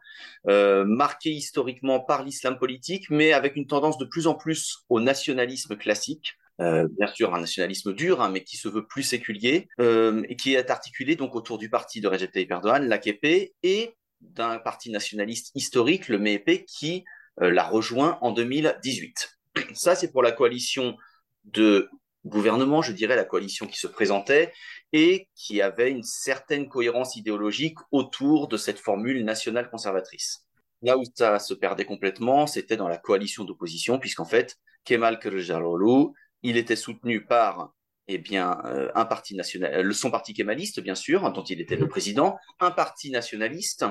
euh, 0.48 0.86
marquée 0.86 1.32
historiquement 1.32 2.00
par 2.00 2.24
l'islam 2.24 2.60
politique, 2.60 3.10
mais 3.10 3.34
avec 3.34 3.56
une 3.56 3.66
tendance 3.66 3.98
de 3.98 4.06
plus 4.06 4.28
en 4.28 4.36
plus 4.36 4.86
au 4.90 5.00
nationalisme 5.00 5.76
classique. 5.76 6.34
Euh, 6.60 6.88
bien 6.98 7.08
sûr 7.08 7.36
un 7.36 7.42
nationalisme 7.42 7.94
dur, 7.94 8.22
hein, 8.22 8.30
mais 8.30 8.44
qui 8.44 8.58
se 8.58 8.68
veut 8.68 8.86
plus 8.86 9.04
séculier, 9.04 9.68
euh, 9.80 10.24
et 10.28 10.36
qui 10.36 10.56
est 10.56 10.70
articulé 10.72 11.16
donc 11.16 11.36
autour 11.36 11.58
du 11.58 11.70
parti 11.70 12.02
de 12.02 12.08
Recep 12.08 12.32
Tayyip 12.32 12.52
Erdogan, 12.52 12.88
l'AKP, 12.88 13.54
et 13.64 13.96
d'un 14.22 14.58
parti 14.58 14.90
nationaliste 14.90 15.52
historique, 15.54 16.08
le 16.08 16.18
MEP, 16.18 16.66
qui 16.66 17.04
l'a 17.40 17.68
rejoint 17.68 18.18
en 18.22 18.32
2018. 18.32 19.37
Ça, 19.74 19.96
c'est 19.96 20.12
pour 20.12 20.24
la 20.24 20.32
coalition 20.32 20.98
de 21.46 21.90
gouvernement, 22.26 22.82
je 22.82 22.92
dirais, 22.92 23.16
la 23.16 23.26
coalition 23.26 23.68
qui 23.68 23.78
se 23.78 23.88
présentait 23.88 24.54
et 24.92 25.30
qui 25.36 25.62
avait 25.62 25.92
une 25.92 26.04
certaine 26.04 26.68
cohérence 26.68 27.16
idéologique 27.16 27.78
autour 27.92 28.48
de 28.48 28.58
cette 28.58 28.80
formule 28.80 29.24
nationale 29.24 29.70
conservatrice. 29.70 30.46
Là 30.82 30.98
où 30.98 31.04
ça 31.16 31.40
se 31.40 31.54
perdait 31.54 31.86
complètement, 31.86 32.46
c'était 32.48 32.78
dans 32.78 32.88
la 32.88 32.98
coalition 32.98 33.44
d'opposition, 33.44 33.98
puisqu'en 33.98 34.26
fait, 34.26 34.58
Kemal 34.84 35.20
Kılıçdaroğlu, 35.20 36.14
il 36.44 36.58
était 36.58 36.76
soutenu 36.76 37.26
par 37.26 37.74
eh 38.08 38.18
bien, 38.18 38.62
euh, 38.66 38.90
un 38.96 39.06
parti 39.06 39.36
national, 39.36 39.86
euh, 39.86 39.92
son 39.92 40.12
parti 40.12 40.34
kémaliste, 40.34 40.80
bien 40.80 40.96
sûr, 40.96 41.30
dont 41.34 41.44
il 41.44 41.60
était 41.60 41.76
le 41.76 41.88
président, 41.88 42.38
un 42.60 42.72
parti 42.72 43.12
nationaliste, 43.12 43.86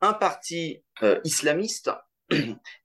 un 0.00 0.12
parti 0.12 0.84
euh, 1.02 1.20
islamiste 1.24 1.90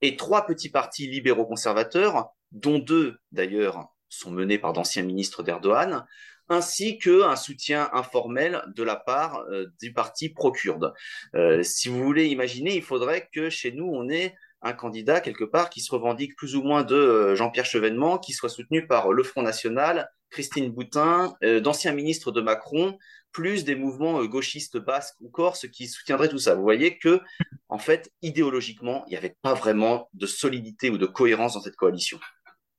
et 0.02 0.16
trois 0.16 0.46
petits 0.46 0.70
partis 0.70 1.08
libéraux 1.08 1.46
conservateurs, 1.46 2.30
dont 2.52 2.80
deux 2.80 3.18
d'ailleurs 3.32 3.88
sont 4.10 4.32
menés 4.32 4.60
par 4.60 4.74
d'anciens 4.74 5.04
ministres 5.04 5.44
d'Erdogan, 5.44 6.06
ainsi 6.50 7.00
qu'un 7.00 7.36
soutien 7.36 7.90
informel 7.94 8.62
de 8.76 8.84
la 8.84 8.96
part 8.96 9.44
euh, 9.50 9.68
du 9.82 9.94
parti 9.94 10.30
pro-kurde. 10.30 10.94
Euh, 11.36 11.64
si 11.64 11.90
vous 11.90 12.04
voulez 12.04 12.28
imaginer, 12.28 12.76
il 12.76 12.84
faudrait 12.84 13.30
que 13.34 13.50
chez 13.50 13.72
nous, 13.72 13.86
on 13.86 14.10
ait 14.10 14.36
un 14.62 14.74
candidat 14.74 15.20
quelque 15.20 15.44
part 15.44 15.70
qui 15.70 15.82
se 15.82 15.92
revendique 15.92 16.36
plus 16.36 16.56
ou 16.56 16.64
moins 16.64 16.84
de 16.84 16.96
euh, 16.96 17.36
Jean-Pierre 17.36 17.66
Chevènement, 17.66 18.18
qui 18.18 18.34
soit 18.34 18.50
soutenu 18.50 18.88
par 18.88 19.12
le 19.12 19.24
Front 19.24 19.42
National, 19.42 20.10
Christine 20.30 20.72
Boutin, 20.72 21.36
d'anciens 21.62 21.92
ministres 21.92 22.32
de 22.32 22.42
Macron, 22.42 22.98
plus 23.34 23.66
des 23.66 23.76
mouvements 23.76 24.24
gauchistes 24.26 24.78
basques 24.78 25.20
ou 25.20 25.30
corses 25.30 25.68
qui 25.68 25.88
soutiendraient 25.88 26.30
tout 26.30 26.38
ça. 26.38 26.56
Vous 26.56 26.62
voyez 26.62 26.98
que, 26.98 27.20
en 27.68 27.80
fait, 27.80 28.12
idéologiquement, 28.22 29.04
il 29.08 29.12
n'y 29.12 29.18
avait 29.18 29.36
pas 29.42 29.54
vraiment 29.54 30.08
de 30.14 30.26
solidité 30.26 30.90
ou 30.90 30.98
de 30.98 31.06
cohérence 31.06 31.56
dans 31.56 31.62
cette 31.62 31.76
coalition. 31.76 32.20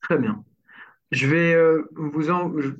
Très 0.01 0.17
bien. 0.17 0.43
Je 1.11 1.27
vais 1.27 1.53
euh, 1.53 1.83
vous, 1.95 2.23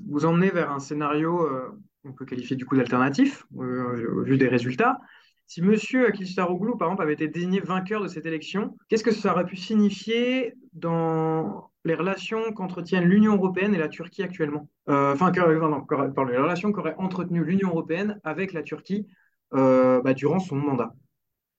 vous 0.09 0.25
emmener 0.25 0.49
vers 0.49 0.71
un 0.71 0.79
scénario 0.79 1.41
euh, 1.41 1.69
qu'on 2.01 2.13
peut 2.13 2.25
qualifier 2.25 2.55
du 2.55 2.65
coup 2.65 2.75
d'alternatif, 2.75 3.45
euh, 3.57 4.21
au 4.21 4.23
vu 4.23 4.37
des 4.37 4.47
résultats. 4.47 4.99
Si 5.47 5.59
M. 5.59 5.75
Kılıçdaroğlu, 5.77 6.77
par 6.77 6.87
exemple, 6.87 7.03
avait 7.03 7.13
été 7.13 7.27
désigné 7.27 7.59
vainqueur 7.59 8.01
de 8.01 8.07
cette 8.07 8.25
élection, 8.25 8.75
qu'est-ce 8.89 9.03
que 9.03 9.13
ça 9.13 9.33
aurait 9.33 9.45
pu 9.45 9.55
signifier 9.55 10.55
dans 10.73 11.69
les 11.85 11.95
relations 11.95 12.51
qu'entretiennent 12.51 13.05
l'Union 13.05 13.35
européenne 13.35 13.73
et 13.73 13.77
la 13.77 13.87
Turquie 13.87 14.23
actuellement 14.23 14.67
Enfin, 14.87 15.31
les 15.31 16.37
relations 16.37 16.71
qu'aurait 16.71 16.95
entretenues 16.97 17.43
l'Union 17.43 17.69
européenne 17.69 18.19
avec 18.23 18.53
la 18.53 18.63
Turquie 18.63 19.07
bah, 19.51 20.13
durant 20.13 20.39
son 20.39 20.57
mandat. 20.57 20.93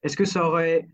Est-ce 0.02 0.16
que 0.16 0.24
ça 0.24 0.46
aurait 0.46 0.88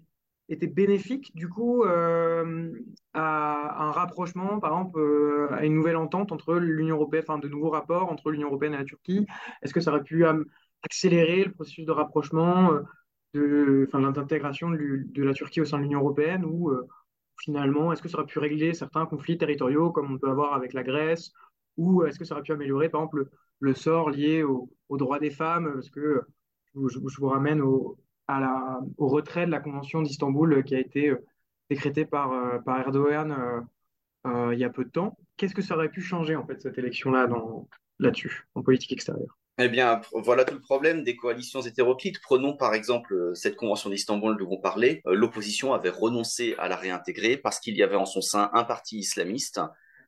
était 0.48 0.66
bénéfique 0.66 1.34
du 1.34 1.48
coup 1.48 1.84
euh, 1.84 2.72
à, 3.14 3.84
un 3.84 3.90
rapprochement, 3.90 4.60
par 4.60 4.72
exemple, 4.72 4.98
euh, 4.98 5.48
à 5.52 5.64
une 5.64 5.74
nouvelle 5.74 5.96
entente 5.96 6.32
entre 6.32 6.54
l'Union 6.54 6.96
européenne, 6.96 7.24
enfin 7.26 7.38
de 7.38 7.48
nouveaux 7.48 7.70
rapports 7.70 8.10
entre 8.10 8.30
l'Union 8.30 8.48
européenne 8.48 8.74
et 8.74 8.78
la 8.78 8.84
Turquie? 8.84 9.26
Est-ce 9.62 9.72
que 9.72 9.80
ça 9.80 9.90
aurait 9.90 10.02
pu 10.02 10.24
euh, 10.26 10.44
accélérer 10.82 11.44
le 11.44 11.52
processus 11.52 11.86
de 11.86 11.92
rapprochement, 11.92 12.72
de, 13.34 13.88
l'intégration 13.92 14.70
de, 14.70 15.22
la 15.22 15.32
Turquie 15.32 15.60
au 15.60 15.64
sein 15.64 15.78
de 15.78 15.84
l'Union 15.84 16.00
européenne 16.00 16.44
ou 16.44 16.72
finalement, 17.42 17.92
est-ce 17.92 18.02
que 18.02 18.08
ça 18.08 18.18
aurait 18.18 18.26
pu 18.26 18.38
régler 18.38 18.72
certains 18.72 19.06
conflits 19.06 19.36
territoriaux 19.36 19.90
comme 19.90 20.12
on 20.12 20.18
peut 20.18 20.30
avoir 20.30 20.54
avec 20.54 20.72
la 20.72 20.82
Grèce 20.82 21.32
ou 21.76 22.04
est-ce 22.04 22.18
que 22.18 22.24
ça 22.24 22.34
aurait 22.34 22.42
pu 22.42 22.52
améliorer, 22.52 22.88
par 22.88 23.00
exemple, 23.02 23.28
le, 23.60 23.74
sort 23.74 24.10
lié 24.10 24.42
aux 24.42 24.68
droits 24.90 25.18
des 25.18 25.30
femmes 25.30 25.72
Parce 25.74 25.90
que 25.90 26.22
je 26.74 27.18
vous 27.18 27.28
ramène 27.28 27.60
au, 27.60 27.98
retrait 28.98 29.46
de 29.46 29.50
la 29.50 29.60
Convention 29.60 30.02
d'Istanbul 30.02 30.52
euh, 30.54 30.62
qui 30.62 30.74
a 30.74 30.80
été 30.80 31.10
euh, 31.10 31.24
décrétée 31.70 32.04
par, 32.04 32.32
euh, 32.32 32.58
par 32.58 32.80
Erdogan 32.80 33.66
il 34.24 34.58
y 34.58 34.64
a 34.64 34.70
peu 34.70 34.84
de 34.84 34.90
temps. 34.90 35.18
Qu'est-ce 35.36 35.54
que 35.54 35.62
ça 35.62 35.74
aurait 35.74 35.88
pu 35.88 36.00
changer 36.00 36.36
en 36.36 36.46
fait 36.46 36.60
cette 36.62 36.78
élection-là 36.78 37.28
là-dessus, 37.98 38.46
en 38.54 38.62
politique 38.62 38.92
extérieure? 38.92 39.36
Eh 39.58 39.68
bien, 39.68 40.00
voilà 40.12 40.44
tout 40.44 40.54
le 40.54 40.60
problème 40.60 41.04
des 41.04 41.14
coalitions 41.14 41.60
hétéroclites. 41.60 42.20
Prenons 42.22 42.56
par 42.56 42.74
exemple 42.74 43.32
cette 43.34 43.56
convention 43.56 43.90
d'Istanbul 43.90 44.36
dont 44.38 44.48
on 44.50 44.60
parlait. 44.60 45.02
L'opposition 45.04 45.74
avait 45.74 45.90
renoncé 45.90 46.54
à 46.58 46.68
la 46.68 46.76
réintégrer 46.76 47.36
parce 47.36 47.60
qu'il 47.60 47.76
y 47.76 47.82
avait 47.82 47.96
en 47.96 48.06
son 48.06 48.22
sein 48.22 48.50
un 48.54 48.64
parti 48.64 48.98
islamiste 48.98 49.60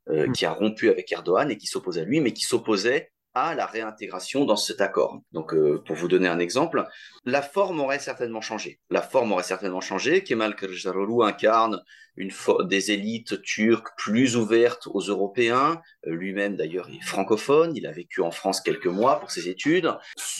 mmh. 0.09 0.33
qui 0.33 0.47
a 0.47 0.53
rompu 0.53 0.89
avec 0.89 1.13
Erdogan 1.13 1.51
et 1.51 1.59
qui 1.59 1.67
s'opposait 1.67 2.03
à 2.03 2.05
lui, 2.05 2.21
mais 2.21 2.33
qui 2.33 2.45
s'opposait 2.45 3.13
à 3.35 3.55
la 3.55 3.67
réintégration 3.67 4.45
dans 4.45 4.57
cet 4.57 4.81
accord. 4.81 5.21
Donc, 5.33 5.55
euh, 5.55 5.83
pour 5.87 5.97
vous 5.97 6.09
donner 6.09 6.29
un 6.29 6.39
exemple, 6.39 6.87
la 7.25 7.43
forme 7.43 7.81
aurait 7.81 7.99
certainement 7.99 8.41
changé. 8.41 8.81
La 8.91 9.03
forme 9.03 9.33
aurait 9.33 9.43
certainement 9.43 9.81
changé. 9.81 10.23
Kemal 10.23 10.55
Kılıçdaroğlu 10.55 11.25
incarne 11.25 11.83
une 12.17 12.31
des 12.69 12.93
élites 12.93 13.43
turques 13.43 13.89
plus 13.97 14.37
ouvertes 14.37 14.87
aux 14.87 15.01
Européens. 15.01 15.83
Euh, 16.07 16.15
lui-même, 16.15 16.57
d'ailleurs, 16.57 16.89
est 16.89 17.05
francophone. 17.05 17.77
Il 17.77 17.87
a 17.87 17.93
vécu 17.93 18.21
en 18.21 18.31
France 18.31 18.61
quelques 18.61 18.87
mois 18.87 19.19
pour 19.19 19.31
ses 19.31 19.49
études. 19.49 19.93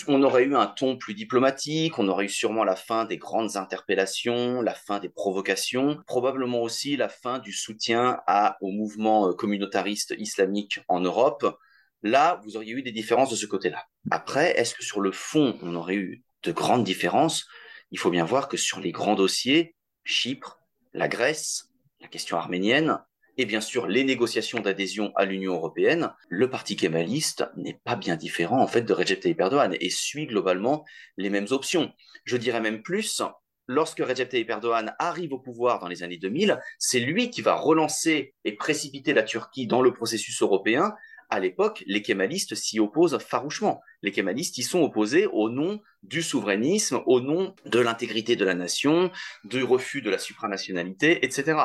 On 0.07 0.23
aurait 0.23 0.45
eu 0.45 0.55
un 0.55 0.67
ton 0.67 0.97
plus 0.97 1.15
diplomatique. 1.15 1.99
On 1.99 2.09
aurait 2.09 2.27
eu 2.27 2.29
sûrement 2.29 2.65
la 2.65 2.77
fin 2.77 3.05
des 3.07 3.17
grandes 3.17 3.57
interpellations, 3.57 4.63
la 4.63 4.75
fin 4.75 5.01
des 5.01 5.09
provocations, 5.09 5.99
probablement 6.07 6.63
aussi 6.63 6.97
la 6.97 7.09
fin 7.09 7.41
du 7.41 7.53
soutien 7.53 8.21
au 8.61 8.71
mouvement 8.71 9.29
euh, 9.29 9.33
communautariste 9.33 10.15
islamique 10.17 10.81
en 10.89 11.01
Europe. 11.01 11.59
Là, 12.05 12.39
vous 12.45 12.57
auriez 12.59 12.75
eu 12.75 12.83
des 12.83 12.93
différences 12.93 13.31
de 13.31 13.37
ce 13.37 13.47
côté-là. 13.47 13.87
Après, 14.11 14.59
est-ce 14.59 14.75
que 14.75 14.85
sur 14.85 15.01
le 15.01 15.11
fond, 15.11 15.59
on 15.63 15.75
aurait 15.75 15.97
eu 15.97 16.23
de 16.43 16.53
grandes 16.53 16.85
différences? 16.85 17.47
Il 17.91 17.99
faut 17.99 18.11
bien 18.11 18.27
voir 18.27 18.49
que 18.49 18.59
sur 18.59 18.79
les 18.79 18.93
grands 18.93 19.15
dossiers, 19.15 19.75
Chypre, 20.05 20.61
la 20.93 21.09
Grèce, 21.09 21.71
la 22.01 22.09
question 22.09 22.37
arménienne, 22.37 22.99
et 23.39 23.47
bien 23.47 23.63
sûr 23.63 23.87
les 23.87 24.05
négociations 24.05 24.61
d'adhésion 24.61 25.13
à 25.17 25.25
l'Union 25.25 25.55
européenne, 25.55 26.13
le 26.29 26.51
parti 26.51 26.77
kémaliste 26.77 27.47
n'est 27.57 27.81
pas 27.85 27.97
bien 27.97 28.17
différent 28.17 28.61
en 28.61 28.67
fait 28.67 28.83
de 28.83 28.93
Recep 28.93 29.21
Tayyip 29.21 29.41
Erdogan 29.41 29.75
et 29.81 29.91
suit 29.91 30.27
globalement 30.27 30.85
les 31.17 31.31
mêmes 31.31 31.49
options. 31.53 31.91
Je 32.25 32.37
dirais 32.37 32.61
même 32.61 32.83
plus, 32.83 33.23
lorsque 33.67 34.01
Recep 34.01 34.29
Tayyip 34.29 34.51
Erdogan 34.51 34.95
arrive 34.99 35.33
au 35.33 35.39
pouvoir 35.39 35.81
dans 35.81 35.89
les 35.89 36.03
années 36.03 36.19
2000, 36.19 36.61
c'est 36.79 37.01
lui 37.01 37.31
qui 37.31 37.41
va 37.41 37.55
relancer 37.55 38.35
et 38.45 38.53
précipiter 38.53 39.15
la 39.15 39.23
Turquie 39.23 39.67
dans 39.67 39.81
le 39.81 39.95
processus 39.95 40.43
européen 40.43 40.95
à 41.35 41.41
l'époque, 41.41 41.83
les 41.87 42.03
kémalistes 42.03 42.55
s'y 42.55 42.79
opposent 42.79 43.19
farouchement. 43.19 43.81
Les 44.03 44.13
kémalistes 44.13 44.57
y 44.59 44.63
sont 44.63 44.81
opposés 44.81 45.27
au 45.27 45.51
nom 45.51 45.81
du 46.03 46.23
souverainisme, 46.23 47.01
au 47.07 47.21
nom 47.21 47.55
de 47.67 47.79
l'intégrité 47.81 48.37
de 48.37 48.45
la 48.45 48.55
nation, 48.55 49.11
du 49.45 49.65
refus 49.65 50.01
de 50.01 50.11
la 50.11 50.19
supranationalité, 50.19 51.25
etc. 51.25 51.59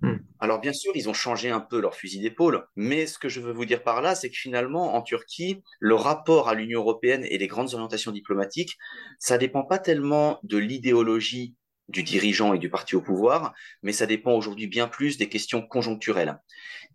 Hmm. 0.00 0.16
Alors 0.40 0.60
bien 0.60 0.72
sûr, 0.72 0.92
ils 0.94 1.08
ont 1.08 1.14
changé 1.14 1.50
un 1.50 1.60
peu 1.60 1.80
leur 1.80 1.94
fusil 1.94 2.20
d'épaule, 2.20 2.66
mais 2.76 3.06
ce 3.06 3.18
que 3.18 3.28
je 3.28 3.40
veux 3.40 3.52
vous 3.52 3.64
dire 3.64 3.82
par 3.82 4.02
là, 4.02 4.14
c'est 4.14 4.30
que 4.30 4.36
finalement, 4.36 4.94
en 4.94 5.02
Turquie, 5.02 5.62
le 5.80 5.94
rapport 5.94 6.48
à 6.48 6.54
l'Union 6.54 6.80
européenne 6.80 7.24
et 7.28 7.38
les 7.38 7.46
grandes 7.46 7.74
orientations 7.74 8.10
diplomatiques, 8.10 8.76
ça 9.18 9.38
dépend 9.38 9.64
pas 9.64 9.78
tellement 9.78 10.40
de 10.42 10.58
l'idéologie 10.58 11.54
du 11.88 12.02
dirigeant 12.02 12.54
et 12.54 12.58
du 12.58 12.70
parti 12.70 12.96
au 12.96 13.00
pouvoir, 13.00 13.52
mais 13.82 13.92
ça 13.92 14.06
dépend 14.06 14.32
aujourd'hui 14.32 14.66
bien 14.66 14.88
plus 14.88 15.18
des 15.18 15.28
questions 15.28 15.62
conjoncturelles. 15.62 16.40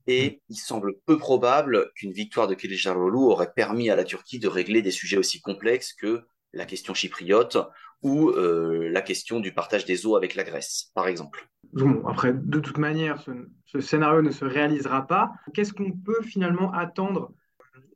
Et 0.08 0.41
il 0.50 0.55
semble 0.55 0.96
peu 1.05 1.17
probable 1.17 1.91
qu'une 1.96 2.12
victoire 2.12 2.48
de 2.48 2.55
Kılıçdaroğlu 2.55 3.17
aurait 3.17 3.53
permis 3.53 3.89
à 3.89 3.96
la 3.96 4.03
Turquie 4.03 4.39
de 4.39 4.48
régler 4.48 4.81
des 4.81 4.91
sujets 4.91 5.17
aussi 5.17 5.41
complexes 5.41 5.93
que 5.93 6.24
la 6.53 6.65
question 6.65 6.93
chypriote 6.93 7.58
ou 8.01 8.29
euh, 8.29 8.89
la 8.89 9.01
question 9.01 9.39
du 9.39 9.53
partage 9.53 9.86
des 9.86 10.05
eaux 10.05 10.15
avec 10.15 10.36
la 10.36 10.43
Grèce, 10.43 10.91
par 10.96 11.08
exemple. 11.08 11.48
Bon, 11.74 12.05
après, 12.08 12.34
de 12.34 12.60
toute 12.60 12.77
manière, 12.77 13.24
ce, 13.65 13.81
scénario 13.81 14.22
ne 14.22 14.31
se 14.31 14.46
réalisera 14.46 15.05
pas. 15.05 15.31
Qu'est-ce 15.53 15.74
qu'on 15.74 15.91
peut 15.91 16.22
finalement 16.24 16.72
attendre 16.72 17.31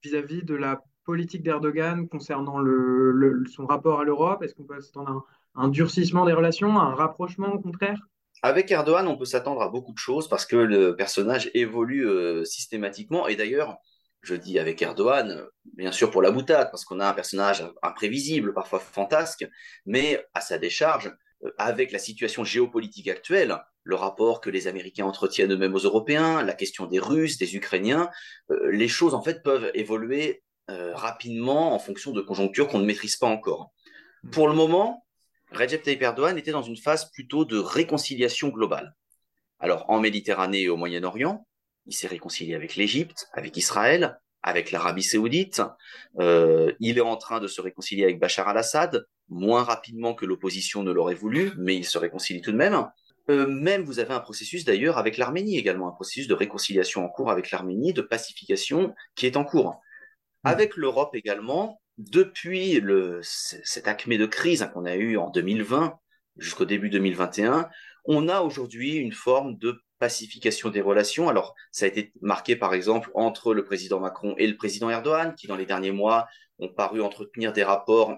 vis-à-vis 0.04 0.44
de 0.44 0.56
la 0.56 0.82
politique 1.06 1.42
d'Erdogan 1.42 2.08
concernant 2.08 2.58
son 3.48 3.66
rapport 3.66 4.02
à 4.02 4.04
l'Europe? 4.04 4.44
Est-ce 4.44 4.54
qu'on 4.54 4.66
peut 4.66 4.80
s'attendre 4.82 5.10
à 5.10 5.14
un, 5.14 5.24
un 5.55 5.67
durcissement 5.67 6.25
des 6.25 6.33
relations, 6.33 6.79
un 6.79 6.95
rapprochement 6.95 7.53
au 7.53 7.60
contraire? 7.60 8.00
Avec 8.41 8.69
Erdogan, 8.72 9.07
on 9.07 9.17
peut 9.17 9.25
s'attendre 9.25 9.62
à 9.62 9.69
beaucoup 9.69 9.93
de 9.93 9.98
choses 9.98 10.27
parce 10.27 10.45
que 10.45 10.57
le 10.57 10.98
personnage 10.98 11.50
évolue 11.53 12.05
euh, 12.05 12.43
systématiquement. 12.43 13.25
Et 13.27 13.38
d'ailleurs, 13.38 13.77
je 14.22 14.36
dis 14.36 14.60
avec 14.60 14.81
Erdogan, 14.81 15.45
bien 15.77 15.93
sûr 15.93 16.12
pour 16.12 16.22
la 16.22 16.29
boutade, 16.29 16.69
parce 16.69 16.83
qu'on 16.83 17.00
a 17.00 17.07
un 17.07 17.13
personnage 17.13 17.65
imprévisible, 17.81 18.53
parfois 18.53 18.79
fantasque, 18.79 19.48
mais 19.86 20.25
à 20.33 20.41
sa 20.41 20.57
décharge, 20.57 21.15
euh, 21.45 21.51
avec 21.57 21.93
la 21.93 22.00
situation 22.00 22.43
géopolitique 22.43 23.07
actuelle, 23.07 23.57
le 23.86 23.95
rapport 23.95 24.41
que 24.41 24.50
les 24.50 24.67
Américains 24.67 25.05
entretiennent 25.05 25.53
eux-mêmes 25.53 25.75
aux 25.75 25.86
Européens, 25.86 26.41
la 26.41 26.53
question 26.53 26.86
des 26.86 27.00
Russes, 27.00 27.38
des 27.38 27.55
Ukrainiens, 27.55 28.10
euh, 28.51 28.72
les 28.72 28.89
choses 28.89 29.13
en 29.13 29.22
fait 29.22 29.41
peuvent 29.41 29.72
évoluer 29.74 30.43
rapidement 30.69 31.75
en 31.75 31.79
fonction 31.79 32.13
de 32.13 32.22
conjonctures 32.22 32.69
qu'on 32.69 32.79
ne 32.79 32.86
maîtrise 32.86 33.17
pas 33.17 33.27
encore. 33.27 33.74
Pour 34.31 34.48
le 34.48 34.53
moment, 34.53 35.02
Recep 35.53 35.83
Tayyip 35.83 36.01
Erdogan 36.01 36.38
était 36.38 36.51
dans 36.51 36.63
une 36.63 36.77
phase 36.77 37.12
plutôt 37.12 37.45
de 37.45 37.57
réconciliation 37.57 38.50
globale. 38.50 38.95
Alors 39.60 39.86
en 39.89 40.00
Méditerranée 40.00 40.63
et 40.63 40.69
au 40.69 40.77
Moyen-Orient, 40.77 41.45
il 41.86 41.93
s'est 41.93 42.07
réconcilié 42.07 42.55
avec 42.55 42.75
l'Égypte, 42.75 43.27
avec 43.33 43.55
Israël, 43.55 44.19
avec 44.41 44.72
l'Arabie 44.72 45.03
saoudite. 45.03 45.62
Euh, 46.19 46.74
il 46.79 46.98
est 46.98 47.01
en 47.01 47.17
train 47.17 47.39
de 47.39 47.48
se 47.48 47.62
réconcilier 47.62 48.03
avec 48.03 48.19
Bachar 48.19 48.48
al-Assad, 48.48 49.05
moins 49.29 49.63
rapidement 49.63 50.13
que 50.13 50.25
l'opposition 50.25 50.83
ne 50.83 50.91
l'aurait 50.91 51.15
voulu, 51.15 51.53
mais 51.57 51.75
il 51.75 51.86
se 51.86 51.98
réconcilie 51.98 52.41
tout 52.41 52.51
de 52.51 52.57
même. 52.57 52.89
Euh, 53.29 53.48
même 53.48 53.83
vous 53.83 54.00
avez 54.00 54.13
un 54.13 54.19
processus 54.19 54.65
d'ailleurs 54.65 54.98
avec 54.98 55.17
l'Arménie 55.17 55.57
également, 55.57 55.88
un 55.88 55.93
processus 55.93 56.27
de 56.27 56.33
réconciliation 56.33 57.05
en 57.05 57.10
cours 57.10 57.31
avec 57.31 57.51
l'Arménie, 57.51 57.93
de 57.93 58.01
pacification 58.01 58.93
qui 59.15 59.25
est 59.25 59.38
en 59.38 59.45
cours. 59.45 59.72
Mmh. 60.43 60.50
Avec 60.50 60.75
l'Europe 60.75 61.15
également, 61.15 61.81
depuis 61.98 62.80
le, 62.80 63.20
cette 63.22 63.88
acmé 63.88 64.18
de 64.18 64.26
crise 64.26 64.68
qu'on 64.74 64.86
a 64.86 64.96
eu 64.96 65.18
en 65.18 65.30
2020 65.30 65.98
jusqu'au 66.38 66.66
début 66.66 66.90
2021, 66.90 67.70
on 68.06 68.28
a 68.28 68.42
aujourd'hui 68.42 68.96
une 68.96 69.12
forme 69.12 69.58
de 69.58 69.80
pacification 70.00 70.70
des 70.70 70.82
relations. 70.82 71.30
Alors, 71.30 71.54
ça 71.72 71.86
a 71.86 71.88
été 71.88 72.12
marqué 72.22 72.56
par 72.56 72.74
exemple 72.74 73.12
entre 73.14 73.54
le 73.54 73.64
président 73.64 74.00
Macron 74.00 74.36
et 74.38 74.48
le 74.48 74.58
président 74.58 74.90
Erdogan, 74.90 75.36
qui 75.36 75.48
dans 75.48 75.56
les 75.56 75.66
derniers 75.66 75.92
mois 75.92 76.28
ont 76.60 76.68
paru 76.68 77.02
entretenir 77.02 77.54
des 77.54 77.64
rapports 77.64 78.18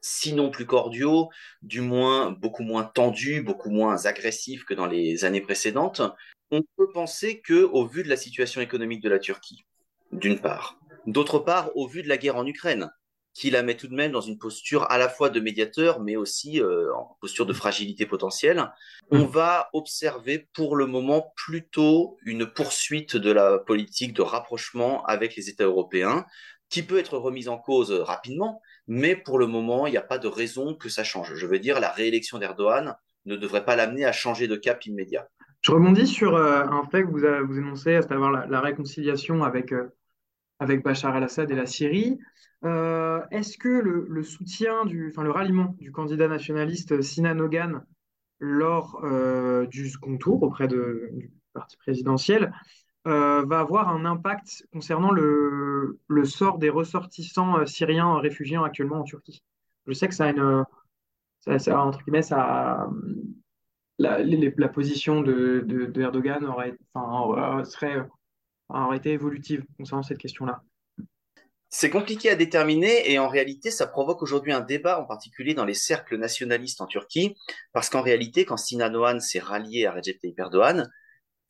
sinon 0.00 0.50
plus 0.50 0.66
cordiaux, 0.66 1.28
du 1.62 1.80
moins 1.80 2.30
beaucoup 2.30 2.62
moins 2.62 2.84
tendus, 2.84 3.42
beaucoup 3.42 3.70
moins 3.70 4.06
agressifs 4.06 4.64
que 4.64 4.74
dans 4.74 4.86
les 4.86 5.24
années 5.24 5.40
précédentes. 5.40 6.02
On 6.50 6.62
peut 6.76 6.90
penser 6.92 7.40
que, 7.40 7.64
au 7.64 7.86
vu 7.86 8.02
de 8.02 8.08
la 8.08 8.16
situation 8.16 8.60
économique 8.60 9.02
de 9.02 9.08
la 9.08 9.18
Turquie, 9.18 9.66
d'une 10.12 10.38
part, 10.38 10.78
D'autre 11.08 11.38
part, 11.38 11.74
au 11.74 11.88
vu 11.88 12.02
de 12.02 12.08
la 12.08 12.18
guerre 12.18 12.36
en 12.36 12.44
Ukraine, 12.44 12.90
qui 13.32 13.50
la 13.50 13.62
met 13.62 13.78
tout 13.78 13.88
de 13.88 13.94
même 13.94 14.12
dans 14.12 14.20
une 14.20 14.36
posture 14.36 14.84
à 14.90 14.98
la 14.98 15.08
fois 15.08 15.30
de 15.30 15.40
médiateur, 15.40 16.00
mais 16.00 16.16
aussi 16.16 16.60
euh, 16.60 16.94
en 16.94 17.16
posture 17.22 17.46
de 17.46 17.54
fragilité 17.54 18.04
potentielle, 18.04 18.70
on 19.10 19.24
mm. 19.24 19.28
va 19.28 19.70
observer 19.72 20.50
pour 20.52 20.76
le 20.76 20.84
moment 20.84 21.32
plutôt 21.34 22.18
une 22.26 22.44
poursuite 22.44 23.16
de 23.16 23.30
la 23.30 23.56
politique 23.56 24.12
de 24.12 24.20
rapprochement 24.20 25.02
avec 25.06 25.34
les 25.34 25.48
États 25.48 25.64
européens, 25.64 26.26
qui 26.68 26.82
peut 26.82 26.98
être 26.98 27.16
remise 27.16 27.48
en 27.48 27.56
cause 27.56 27.90
rapidement, 27.90 28.60
mais 28.86 29.16
pour 29.16 29.38
le 29.38 29.46
moment, 29.46 29.86
il 29.86 29.92
n'y 29.92 29.96
a 29.96 30.02
pas 30.02 30.18
de 30.18 30.28
raison 30.28 30.74
que 30.74 30.90
ça 30.90 31.04
change. 31.04 31.34
Je 31.36 31.46
veux 31.46 31.58
dire, 31.58 31.80
la 31.80 31.90
réélection 31.90 32.38
d'Erdogan 32.38 32.96
ne 33.24 33.36
devrait 33.36 33.64
pas 33.64 33.76
l'amener 33.76 34.04
à 34.04 34.12
changer 34.12 34.46
de 34.46 34.56
cap 34.56 34.84
immédiat. 34.84 35.26
Je 35.62 35.72
rebondis 35.72 36.06
sur 36.06 36.36
euh, 36.36 36.64
un 36.64 36.84
fait 36.90 37.02
que 37.02 37.08
vous, 37.08 37.24
avez, 37.24 37.40
vous 37.40 37.56
énoncez, 37.56 37.94
à 37.94 38.02
savoir 38.02 38.30
la, 38.30 38.60
réconciliation 38.60 39.42
avec 39.42 39.72
euh, 39.72 39.88
avec 40.58 40.82
Bachar 40.82 41.16
el-Assad 41.16 41.50
et 41.50 41.54
la 41.54 41.66
Syrie. 41.66 42.18
Euh, 42.64 43.22
est-ce 43.30 43.56
que 43.56 43.68
le, 43.68 44.22
soutien, 44.22 44.80
enfin, 45.08 45.22
le 45.22 45.30
ralliement 45.30 45.76
du 45.78 45.92
candidat 45.92 46.28
nationaliste 46.28 47.00
Sinan 47.02 47.38
Ogan 47.38 47.84
lors 48.40 49.00
euh, 49.04 49.66
du 49.66 49.88
second 49.88 50.16
tour 50.16 50.42
auprès 50.42 50.68
du 50.68 51.30
parti 51.52 51.76
présidentiel 51.76 52.52
euh, 53.06 53.44
va 53.46 53.60
avoir 53.60 53.88
un 53.88 54.04
impact 54.04 54.66
concernant 54.72 55.12
le, 55.12 55.98
sort 56.24 56.58
des 56.58 56.70
ressortissants 56.70 57.64
syriens 57.66 58.18
réfugiés 58.18 58.58
actuellement 58.62 59.00
en 59.00 59.04
Turquie? 59.04 59.42
Je 59.86 59.92
sais 59.92 60.08
que 60.08 60.14
ça 60.14 60.26
a 60.26 60.30
une. 60.30 60.64
Ça, 61.40 61.80
entre 61.80 62.02
guillemets, 62.02 62.20
ça, 62.20 62.90
la, 63.98 64.68
position 64.68 65.22
de, 65.22 65.92
Erdogan 65.96 66.44
serait 67.64 68.06
aurait 68.68 68.98
été 68.98 69.12
évolutive 69.12 69.64
concernant 69.76 70.02
cette 70.02 70.18
question-là 70.18 70.62
c'est 71.70 71.90
compliqué 71.90 72.30
à 72.30 72.34
déterminer 72.34 73.10
et 73.10 73.18
en 73.18 73.28
réalité, 73.28 73.70
ça 73.70 73.86
provoque 73.86 74.22
aujourd'hui 74.22 74.52
un 74.52 74.60
débat, 74.60 75.00
en 75.00 75.04
particulier 75.04 75.52
dans 75.52 75.66
les 75.66 75.74
cercles 75.74 76.16
nationalistes 76.16 76.80
en 76.80 76.86
Turquie, 76.86 77.36
parce 77.72 77.90
qu'en 77.90 78.00
réalité, 78.00 78.46
quand 78.46 78.56
Sinan 78.56 78.94
Oğan 78.94 79.20
s'est 79.20 79.38
rallié 79.38 79.86
à 79.86 79.92
Recep 79.92 80.18
Tayyip 80.18 80.38
Erdogan, 80.38 80.90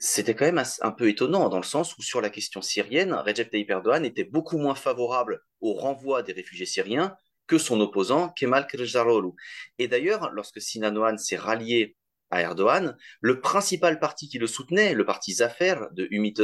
c'était 0.00 0.34
quand 0.34 0.44
même 0.44 0.62
un 0.80 0.90
peu 0.90 1.08
étonnant 1.08 1.48
dans 1.48 1.58
le 1.58 1.64
sens 1.64 1.96
où 1.96 2.02
sur 2.02 2.20
la 2.20 2.30
question 2.30 2.62
syrienne, 2.62 3.12
Recep 3.12 3.50
Tayyip 3.50 3.70
Erdogan 3.70 4.04
était 4.04 4.24
beaucoup 4.24 4.58
moins 4.58 4.74
favorable 4.74 5.40
au 5.60 5.74
renvoi 5.74 6.22
des 6.22 6.32
réfugiés 6.32 6.66
syriens 6.66 7.16
que 7.46 7.58
son 7.58 7.80
opposant 7.80 8.28
Kemal 8.30 8.66
Kılıçdaroğlu. 8.66 9.30
Et 9.78 9.88
d'ailleurs, 9.88 10.30
lorsque 10.32 10.60
Sinan 10.60 10.96
Oğan 10.96 11.16
s'est 11.16 11.36
rallié 11.36 11.96
à 12.30 12.42
Erdogan, 12.42 12.96
le 13.20 13.40
principal 13.40 13.98
parti 13.98 14.28
qui 14.28 14.38
le 14.38 14.46
soutenait, 14.46 14.94
le 14.94 15.04
parti 15.04 15.34
Zafer 15.34 15.76
de 15.92 16.06
Ümit 16.10 16.34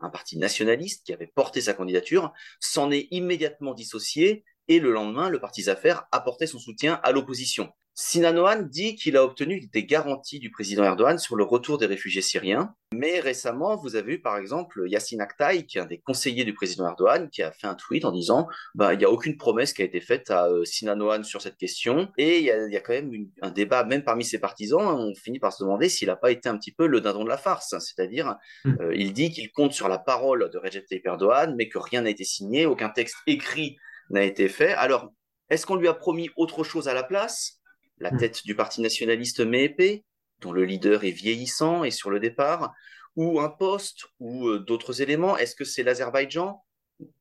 un 0.00 0.10
parti 0.10 0.38
nationaliste 0.38 1.04
qui 1.06 1.12
avait 1.12 1.32
porté 1.34 1.60
sa 1.60 1.74
candidature, 1.74 2.32
s'en 2.60 2.90
est 2.90 3.08
immédiatement 3.10 3.74
dissocié 3.74 4.44
et 4.68 4.80
le 4.80 4.92
lendemain, 4.92 5.28
le 5.28 5.40
parti 5.40 5.62
Zafer 5.62 5.96
apportait 6.12 6.46
son 6.46 6.58
soutien 6.58 7.00
à 7.02 7.12
l'opposition. 7.12 7.72
Sinan 7.96 8.62
dit 8.62 8.96
qu'il 8.96 9.16
a 9.16 9.24
obtenu 9.24 9.68
des 9.72 9.86
garanties 9.86 10.40
du 10.40 10.50
président 10.50 10.82
Erdogan 10.82 11.16
sur 11.16 11.36
le 11.36 11.44
retour 11.44 11.78
des 11.78 11.86
réfugiés 11.86 12.22
syriens. 12.22 12.74
Mais 12.92 13.20
récemment, 13.20 13.76
vous 13.76 13.94
avez 13.94 14.14
eu 14.14 14.20
par 14.20 14.36
exemple 14.36 14.82
Yassine 14.88 15.20
Aktay, 15.20 15.64
qui 15.64 15.78
est 15.78 15.80
un 15.80 15.86
des 15.86 15.98
conseillers 15.98 16.44
du 16.44 16.54
président 16.54 16.88
Erdogan, 16.88 17.30
qui 17.30 17.42
a 17.42 17.52
fait 17.52 17.68
un 17.68 17.76
tweet 17.76 18.04
en 18.04 18.10
disant 18.10 18.48
bah, 18.74 18.94
il 18.94 18.98
n'y 18.98 19.04
a 19.04 19.10
aucune 19.10 19.36
promesse 19.36 19.72
qui 19.72 19.82
a 19.82 19.84
été 19.84 20.00
faite 20.00 20.30
à 20.32 20.48
euh, 20.48 20.64
Sinan 20.64 21.22
sur 21.22 21.40
cette 21.40 21.56
question. 21.56 22.08
Et 22.18 22.40
il 22.40 22.44
y 22.44 22.50
a, 22.50 22.80
quand 22.80 22.92
même 22.92 23.12
un 23.42 23.50
débat, 23.50 23.84
même 23.84 24.02
parmi 24.02 24.24
ses 24.24 24.40
partisans, 24.40 24.82
on 24.82 25.14
finit 25.14 25.38
par 25.38 25.52
se 25.52 25.62
demander 25.62 25.88
s'il 25.88 26.08
n'a 26.08 26.16
pas 26.16 26.32
été 26.32 26.48
un 26.48 26.58
petit 26.58 26.72
peu 26.72 26.88
le 26.88 27.00
dindon 27.00 27.22
de 27.22 27.28
la 27.28 27.38
farce. 27.38 27.76
C'est-à-dire, 27.78 28.36
mm. 28.64 28.74
euh, 28.80 28.94
il 28.96 29.12
dit 29.12 29.30
qu'il 29.30 29.52
compte 29.52 29.72
sur 29.72 29.88
la 29.88 29.98
parole 29.98 30.50
de 30.52 30.58
Recep 30.58 30.84
Tayyip 30.86 31.06
Erdogan, 31.06 31.54
mais 31.56 31.68
que 31.68 31.78
rien 31.78 32.02
n'a 32.02 32.10
été 32.10 32.24
signé, 32.24 32.66
aucun 32.66 32.88
texte 32.88 33.16
écrit 33.28 33.76
n'a 34.10 34.24
été 34.24 34.48
fait. 34.48 34.72
Alors, 34.72 35.12
est-ce 35.48 35.64
qu'on 35.64 35.76
lui 35.76 35.88
a 35.88 35.94
promis 35.94 36.30
autre 36.36 36.64
chose 36.64 36.88
à 36.88 36.94
la 36.94 37.04
place? 37.04 37.60
La 37.98 38.10
hmm. 38.10 38.18
tête 38.18 38.44
du 38.44 38.54
parti 38.54 38.80
nationaliste 38.80 39.40
MEP, 39.40 40.04
dont 40.40 40.52
le 40.52 40.64
leader 40.64 41.04
est 41.04 41.10
vieillissant 41.10 41.84
et 41.84 41.90
sur 41.90 42.10
le 42.10 42.20
départ, 42.20 42.72
ou 43.16 43.40
un 43.40 43.48
poste, 43.48 44.06
ou 44.18 44.48
euh, 44.48 44.58
d'autres 44.58 45.00
éléments 45.02 45.36
Est-ce 45.36 45.54
que 45.54 45.64
c'est 45.64 45.82
l'Azerbaïdjan 45.82 46.62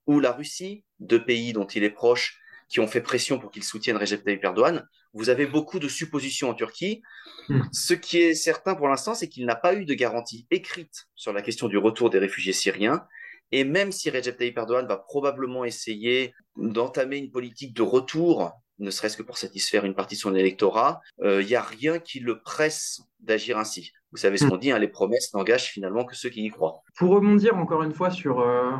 ou 0.07 0.19
la 0.19 0.31
Russie, 0.31 0.83
deux 0.99 1.23
pays 1.23 1.53
dont 1.53 1.65
il 1.65 1.83
est 1.83 1.89
proche, 1.89 2.39
qui 2.69 2.79
ont 2.79 2.87
fait 2.87 3.01
pression 3.01 3.39
pour 3.39 3.51
qu'il 3.51 3.63
soutienne 3.63 3.97
Recep 3.97 4.23
Tayyip 4.23 4.43
Erdogan? 4.43 4.87
Vous 5.13 5.29
avez 5.29 5.45
beaucoup 5.45 5.77
de 5.77 5.87
suppositions 5.87 6.49
en 6.49 6.53
Turquie. 6.55 7.03
Hmm. 7.49 7.61
Ce 7.71 7.93
qui 7.93 8.17
est 8.17 8.33
certain 8.33 8.73
pour 8.73 8.87
l'instant, 8.87 9.13
c'est 9.13 9.29
qu'il 9.29 9.45
n'a 9.45 9.55
pas 9.55 9.75
eu 9.75 9.85
de 9.85 9.93
garantie 9.93 10.47
écrite 10.49 11.05
sur 11.15 11.33
la 11.33 11.41
question 11.41 11.67
du 11.67 11.77
retour 11.77 12.09
des 12.09 12.19
réfugiés 12.19 12.53
syriens. 12.53 13.05
Et 13.51 13.63
même 13.63 13.91
si 13.91 14.09
Recep 14.09 14.37
Tayyip 14.37 14.57
Erdogan 14.57 14.87
va 14.87 14.97
probablement 14.97 15.63
essayer 15.65 16.33
d'entamer 16.55 17.17
une 17.17 17.29
politique 17.29 17.75
de 17.75 17.83
retour 17.83 18.51
ne 18.79 18.89
serait-ce 18.89 19.17
que 19.17 19.23
pour 19.23 19.37
satisfaire 19.37 19.85
une 19.85 19.95
partie 19.95 20.15
de 20.15 20.19
son 20.19 20.35
électorat, 20.35 21.01
il 21.19 21.25
euh, 21.25 21.43
n'y 21.43 21.55
a 21.55 21.61
rien 21.61 21.99
qui 21.99 22.19
le 22.19 22.41
presse 22.41 23.01
d'agir 23.19 23.57
ainsi. 23.57 23.91
Vous 24.11 24.17
savez 24.17 24.37
ce 24.37 24.45
hmm. 24.45 24.49
qu'on 24.49 24.57
dit, 24.57 24.71
hein, 24.71 24.79
les 24.79 24.87
promesses 24.87 25.33
n'engagent 25.33 25.69
finalement 25.69 26.05
que 26.05 26.15
ceux 26.15 26.29
qui 26.29 26.45
y 26.45 26.49
croient. 26.49 26.81
Pour 26.97 27.11
rebondir 27.11 27.55
encore 27.55 27.83
une 27.83 27.93
fois 27.93 28.09
sur, 28.09 28.39
euh, 28.39 28.71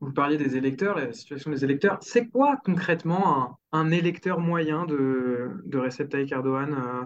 vous 0.00 0.12
parliez 0.12 0.36
des 0.36 0.56
électeurs, 0.56 0.96
la 0.96 1.12
situation 1.12 1.50
des 1.50 1.64
électeurs, 1.64 1.98
c'est 2.00 2.26
quoi 2.28 2.58
concrètement 2.64 3.58
un, 3.72 3.90
électeur 3.90 4.40
moyen 4.40 4.84
de, 4.84 5.50
de 5.64 5.78
Recep 5.78 6.08
Tayyip 6.08 6.32
Erdogan 6.32 6.74
euh, 6.74 7.04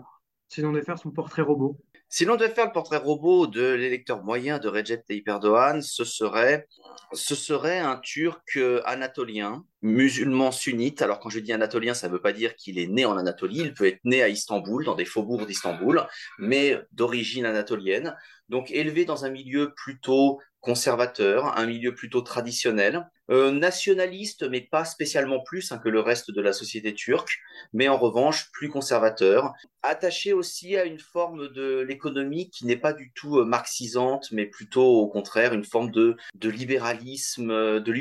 si 0.49 0.65
on 0.65 0.73
devait 0.73 0.85
faire 0.85 0.99
son 0.99 1.11
portrait 1.11 1.43
robot? 1.43 1.79
Si 2.13 2.25
l'on 2.25 2.35
devait 2.35 2.53
faire 2.53 2.67
le 2.67 2.73
portrait 2.73 2.97
robot 2.97 3.47
de 3.47 3.63
l'électeur 3.63 4.25
moyen 4.25 4.59
de 4.59 4.69
Recep 4.69 5.07
Tayyip 5.07 5.29
Erdogan, 5.29 5.81
ce 5.81 6.05
serait, 6.05 6.67
ce 7.13 7.37
serait 7.37 7.79
un 7.79 7.99
Turc 7.99 8.59
anatolien, 8.85 9.65
musulman 9.81 10.51
sunnite. 10.51 11.03
Alors 11.03 11.21
quand 11.21 11.31
je 11.31 11.39
dis 11.39 11.53
anatolien, 11.53 11.95
ça 11.95 12.09
ne 12.09 12.13
veut 12.13 12.21
pas 12.21 12.33
dire 12.33 12.57
qu'il 12.57 12.81
est 12.81 12.89
né 12.89 13.05
en 13.05 13.17
Anatolie. 13.17 13.61
Il 13.61 13.75
peut 13.75 13.87
être 13.87 14.01
né 14.05 14.23
à 14.23 14.29
Istanbul, 14.29 14.85
dans 14.85 14.97
des 14.97 15.05
faubourgs 15.05 15.47
d'Istanbul, 15.47 16.05
mais 16.41 16.81
d'origine 16.91 17.47
anatolienne. 17.47 18.17
Donc 18.49 18.73
élevé 18.73 19.05
dans 19.05 19.25
un 19.25 19.31
milieu 19.31 19.73
plutôt 19.77 20.41
conservateur, 20.61 21.59
un 21.59 21.67
milieu 21.67 21.95
plutôt 21.95 22.21
traditionnel, 22.21 23.07
euh, 23.31 23.53
nationaliste, 23.53 24.43
mais 24.49 24.61
pas 24.61 24.85
spécialement 24.85 25.41
plus 25.41 25.71
hein, 25.71 25.79
que 25.79 25.89
le 25.89 26.01
reste 26.01 26.33
de 26.33 26.41
la 26.41 26.53
société 26.53 26.95
turque, 26.95 27.39
mais 27.73 27.87
en 27.87 27.97
revanche 27.97 28.51
plus 28.53 28.69
conservateur, 28.69 29.53
attaché 29.83 30.33
aussi 30.33 30.77
à 30.77 30.85
une 30.85 30.99
forme 30.99 31.49
de 31.53 31.79
l'économie 31.81 32.51
qui 32.51 32.67
n'est 32.67 32.77
pas 32.77 32.93
du 32.93 33.13
tout 33.15 33.39
euh, 33.39 33.45
marxisante, 33.45 34.33
mais 34.33 34.47
plutôt 34.47 34.85
au 34.85 35.07
contraire 35.07 35.55
une 35.55 35.65
forme 35.65 35.93
de, 35.93 36.17
de 36.35 36.51
libéralisme, 36.51 37.53
euh, 37.53 37.79
de 37.79 37.93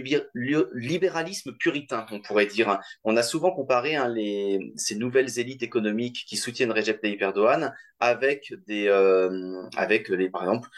libéralisme 0.73 1.53
puritain, 1.53 2.07
on 2.11 2.21
pourrait 2.21 2.47
dire. 2.47 2.79
On 3.03 3.15
a 3.15 3.21
souvent 3.21 3.51
comparé 3.51 3.95
hein, 3.95 4.11
ces 4.77 4.95
nouvelles 4.95 5.37
élites 5.37 5.61
économiques 5.61 6.25
qui 6.27 6.37
soutiennent 6.37 6.71
Recep 6.71 7.01
Tayyip 7.01 7.21
Erdogan 7.21 7.75
avec 7.99 8.53
des, 8.65 8.87
avec 9.75 10.09
les, 10.09 10.29
par 10.29 10.43
exemple, 10.43 10.69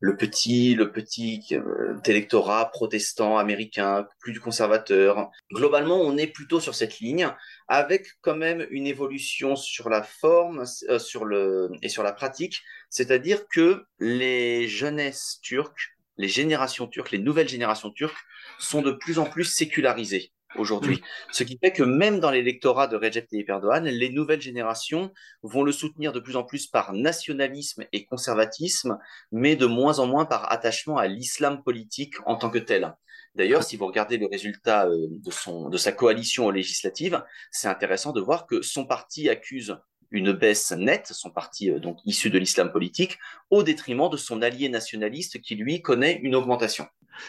le 0.00 0.16
petit, 0.16 0.74
le 0.74 0.92
petit 0.92 1.44
euh, 1.52 1.96
électorat 2.04 2.70
protestant 2.70 3.38
américain, 3.38 4.06
plus 4.20 4.38
conservateur. 4.38 5.30
Globalement, 5.52 6.00
on 6.00 6.16
est 6.16 6.28
plutôt 6.28 6.60
sur 6.60 6.74
cette 6.74 7.00
ligne, 7.00 7.28
avec 7.66 8.06
quand 8.20 8.36
même 8.36 8.66
une 8.70 8.86
évolution 8.86 9.56
sur 9.56 9.88
la 9.88 10.02
forme 10.02 10.64
euh, 10.88 10.98
sur 10.98 11.24
le, 11.24 11.70
et 11.82 11.88
sur 11.88 12.02
la 12.02 12.12
pratique, 12.12 12.62
c'est-à-dire 12.90 13.48
que 13.48 13.84
les 13.98 14.68
jeunesses 14.68 15.40
turques, 15.42 15.96
les 16.16 16.28
générations 16.28 16.86
turques, 16.86 17.10
les 17.10 17.18
nouvelles 17.18 17.48
générations 17.48 17.90
turques 17.90 18.24
sont 18.58 18.82
de 18.82 18.92
plus 18.92 19.18
en 19.18 19.24
plus 19.24 19.44
sécularisées 19.44 20.32
aujourd'hui. 20.58 21.02
Ce 21.32 21.44
qui 21.44 21.58
fait 21.58 21.72
que 21.72 21.82
même 21.82 22.20
dans 22.20 22.30
l'électorat 22.30 22.86
de 22.86 22.96
Recep 22.96 23.28
Tayyip 23.28 23.48
Erdogan, 23.48 23.84
les 23.84 24.10
nouvelles 24.10 24.40
générations 24.40 25.12
vont 25.42 25.62
le 25.62 25.72
soutenir 25.72 26.12
de 26.12 26.20
plus 26.20 26.36
en 26.36 26.44
plus 26.44 26.66
par 26.66 26.92
nationalisme 26.92 27.84
et 27.92 28.04
conservatisme, 28.04 28.98
mais 29.32 29.56
de 29.56 29.66
moins 29.66 29.98
en 29.98 30.06
moins 30.06 30.24
par 30.24 30.52
attachement 30.52 30.98
à 30.98 31.06
l'islam 31.06 31.62
politique 31.62 32.14
en 32.26 32.36
tant 32.36 32.50
que 32.50 32.58
tel. 32.58 32.94
D'ailleurs, 33.34 33.62
si 33.62 33.76
vous 33.76 33.86
regardez 33.86 34.16
le 34.18 34.26
résultat 34.26 34.86
euh, 34.86 35.06
de, 35.10 35.30
son, 35.30 35.68
de 35.68 35.76
sa 35.76 35.92
coalition 35.92 36.50
législative, 36.50 37.22
c'est 37.50 37.68
intéressant 37.68 38.12
de 38.12 38.20
voir 38.20 38.46
que 38.46 38.62
son 38.62 38.84
parti 38.84 39.28
accuse 39.28 39.76
une 40.10 40.32
baisse 40.32 40.72
nette, 40.72 41.08
son 41.12 41.30
parti 41.30 41.70
euh, 41.70 41.78
donc 41.78 41.98
issu 42.04 42.30
de 42.30 42.38
l'islam 42.38 42.72
politique, 42.72 43.18
au 43.50 43.62
détriment 43.62 44.10
de 44.10 44.16
son 44.16 44.42
allié 44.42 44.68
nationaliste 44.68 45.40
qui 45.40 45.54
lui 45.54 45.82
connaît 45.82 46.18
une 46.22 46.34
augmentation. 46.34 46.86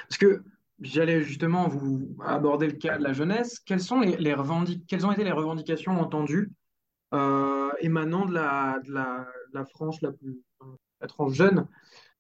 Parce 0.08 0.18
que 0.18 0.44
J'allais 0.82 1.22
justement 1.22 1.68
vous 1.68 2.16
aborder 2.26 2.68
le 2.68 2.74
cas 2.74 2.98
de 2.98 3.04
la 3.04 3.14
jeunesse. 3.14 3.60
Quelles, 3.60 3.82
sont 3.82 4.00
les, 4.00 4.16
les 4.18 4.36
Quelles 4.88 5.06
ont 5.06 5.12
été 5.12 5.24
les 5.24 5.32
revendications 5.32 6.00
entendues 6.00 6.52
euh, 7.14 7.70
émanant 7.80 8.26
de 8.26 8.34
la, 8.34 8.80
de 8.84 9.64
France 9.66 10.02
la 10.02 10.12
plus 10.12 10.42
jeune? 11.32 11.68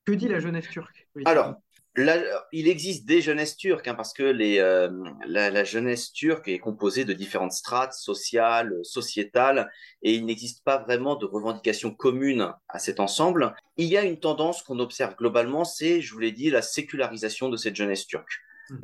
Que 0.06 0.12
dit 0.12 0.28
la 0.28 0.40
jeunesse 0.40 0.68
turque? 0.70 1.08
Alors, 1.26 1.56
il 2.52 2.68
existe 2.68 3.06
des 3.06 3.22
jeunesses 3.22 3.58
turques, 3.58 3.88
hein, 3.88 3.96
parce 3.96 4.14
que 4.14 4.24
euh, 4.24 4.90
la, 5.26 5.64
jeunesse 5.64 6.12
turque 6.12 6.48
est 6.48 6.60
composée 6.60 7.06
de 7.06 7.14
différentes 7.14 7.52
strates 7.52 7.94
sociales, 7.94 8.74
sociétales, 8.84 9.70
et 10.02 10.14
il 10.14 10.26
n'existe 10.26 10.64
pas 10.64 10.78
vraiment 10.78 11.16
de 11.16 11.26
revendications 11.26 11.94
communes 11.94 12.54
à 12.68 12.80
cet 12.80 13.00
ensemble. 13.00 13.56
Il 13.78 13.88
y 13.88 13.98
a 13.98 14.04
une 14.04 14.20
tendance 14.20 14.62
qu'on 14.62 14.80
observe 14.80 15.16
globalement, 15.16 15.66
c'est, 15.66 16.02
je 16.02 16.14
vous 16.14 16.20
l'ai 16.20 16.32
dit, 16.32 16.50
la 16.50 16.62
sécularisation 16.62 17.50
de 17.50 17.58
cette 17.58 17.76
jeunesse 17.76 18.06
turque. 18.08 18.40